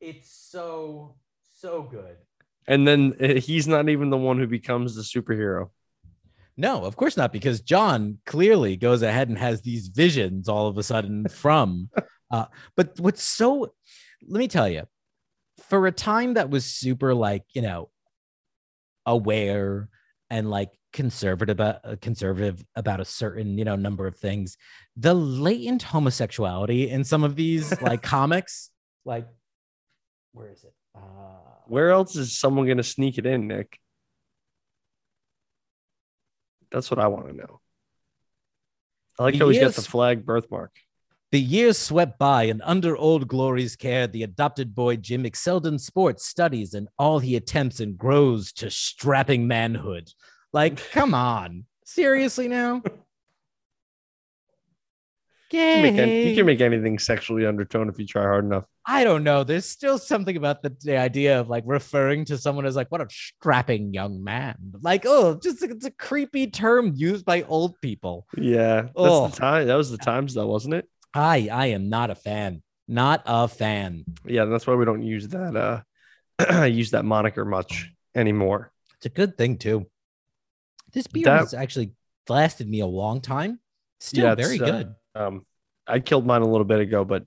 [0.01, 1.17] it's so
[1.55, 2.17] so good.
[2.67, 5.71] And then uh, he's not even the one who becomes the superhero.
[6.57, 10.79] No, of course not, because John clearly goes ahead and has these visions all of
[10.79, 11.91] a sudden from.
[12.33, 12.47] Uh,
[12.79, 13.75] but what's so,
[14.27, 14.85] let me tell you,
[15.69, 17.91] for a time that was super like you know,
[19.05, 19.91] aware
[20.33, 24.57] and like conservative about uh, conservative about a certain you know number of things,
[24.97, 28.71] the latent homosexuality in some of these like comics,
[29.05, 29.29] like
[30.33, 30.73] where is it?
[30.95, 31.01] Uh,
[31.67, 33.79] Where else is someone going to sneak it in, Nick?
[36.71, 37.61] That's what I want to know.
[39.19, 40.75] I like how he's got the flag birthmark.
[41.33, 45.79] The years swept by, and under Old Glory's care, the adopted boy Jim excelled in
[45.79, 50.11] sports, studies, and all he attempts and grows to strapping manhood.
[50.53, 51.65] Like, come on.
[51.87, 52.83] Seriously now?
[55.51, 58.65] You can, make, any- you can make anything sexually undertone if you try hard enough.
[58.87, 59.45] I don't know.
[59.45, 63.01] There's still something about the, the idea of like referring to someone as like, what
[63.03, 64.57] a strapping young man.
[64.81, 68.27] Like, oh, just it's a creepy term used by old people.
[68.37, 69.29] Yeah, that's Oh.
[69.29, 69.67] the time.
[69.67, 70.89] That was the times, though, wasn't it?
[71.15, 72.63] I I am not a fan.
[72.89, 74.05] Not a fan.
[74.25, 75.85] Yeah, that's why we don't use that.
[76.39, 78.73] Uh, use that moniker much anymore.
[78.97, 79.87] It's a good thing too.
[80.93, 81.93] This beer That- has actually
[82.29, 83.61] lasted me a long time.
[84.01, 84.95] Still Yeah, very uh, good.
[85.15, 85.47] Um,
[85.87, 87.25] I killed mine a little bit ago, but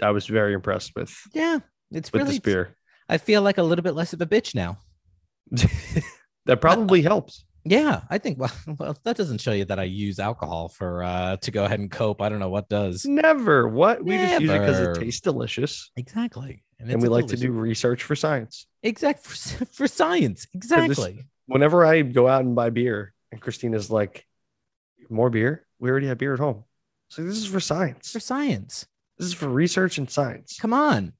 [0.00, 1.58] I was very impressed with Yeah,
[1.90, 2.34] it's with really.
[2.34, 2.76] this beer.
[3.08, 4.78] I feel like a little bit less of a bitch now.
[6.46, 7.44] that probably helps.
[7.64, 8.38] Yeah, I think.
[8.38, 11.80] Well, well, that doesn't show you that I use alcohol for uh to go ahead
[11.80, 12.20] and cope.
[12.20, 13.04] I don't know what does.
[13.04, 13.68] Never.
[13.68, 14.92] What we just use it because Never.
[14.92, 15.90] it tastes delicious.
[15.96, 16.64] Exactly.
[16.80, 18.66] And, it's we like to delicious- do research for science.
[18.82, 20.46] exact for, for science.
[20.54, 21.26] Exactly.
[21.46, 24.26] Whenever I go out and buy beer, and Christina's like,
[25.08, 25.64] "More beer?
[25.78, 26.64] We already have beer at home."
[27.08, 28.10] So this is for science.
[28.10, 28.86] For science.
[29.18, 30.58] This is for research and science.
[30.60, 31.12] Come on.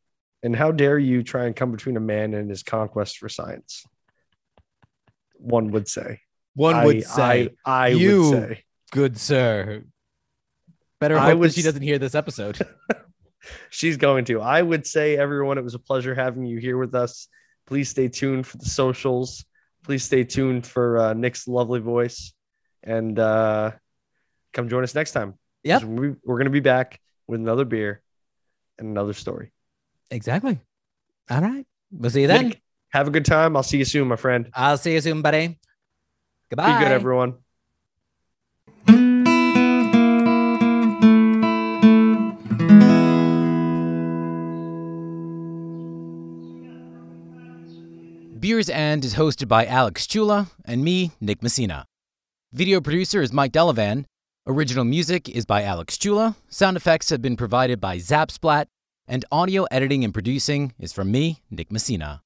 [0.43, 3.85] And how dare you try and come between a man and his conquest for science?
[5.35, 6.21] One would say.
[6.55, 8.65] One I- would say, I, I you- would say.
[8.91, 9.85] good sir.
[11.01, 12.59] Better I hope was- that she doesn't hear this episode.
[13.71, 14.41] She's going to.
[14.41, 17.27] I would say, everyone, it was a pleasure having you here with us.
[17.67, 19.45] Please stay tuned for the socials.
[19.85, 22.33] Please stay tuned for uh, Nick's lovely voice.
[22.85, 23.73] And uh,
[24.53, 25.35] come join us next time.
[25.65, 28.01] Yeah, We, we're going to be back with another beer
[28.79, 29.53] and another story.
[30.11, 30.59] exactly.
[31.31, 31.67] All right.
[31.93, 32.49] We'll see you then.
[32.51, 33.57] Nick, have a good time.
[33.57, 34.51] I'll see you soon, my friend.
[34.55, 35.59] I'll see you soon, buddy.
[36.53, 36.79] Goodbye.
[36.79, 37.35] Be good, everyone.
[48.39, 51.87] Beers and is hosted by Alex Chula and me, Nick Messina.
[52.53, 54.05] Video producer is Mike Delavan.
[54.47, 56.37] Original music is by Alex Chula.
[56.51, 58.67] Sound effects have been provided by Zapsplat.
[59.09, 62.23] And audio editing and producing is from me, Nick Messina.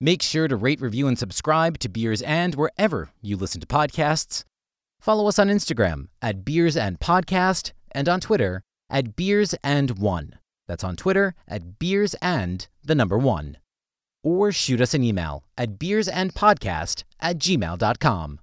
[0.00, 4.44] Make sure to rate, review, and subscribe to Beers and wherever you listen to podcasts.
[5.00, 10.34] Follow us on Instagram at Beers and Podcast and on Twitter at Beers and One.
[10.68, 13.56] That's on Twitter at Beers and the number one
[14.26, 18.40] or shoot us an email at beersandpodcast at gmail.com.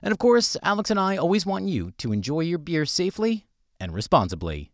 [0.00, 3.48] And of course, Alex and I always want you to enjoy your beer safely
[3.80, 4.70] and responsibly.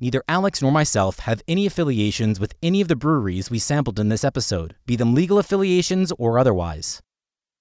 [0.00, 4.08] Neither Alex nor myself have any affiliations with any of the breweries we sampled in
[4.08, 7.00] this episode, be them legal affiliations or otherwise.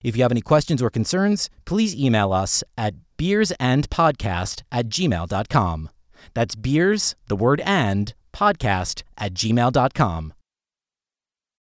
[0.03, 5.89] If you have any questions or concerns, please email us at beersandpodcast at gmail.com.
[6.35, 10.33] That's beers, the word and, podcast at gmail.com.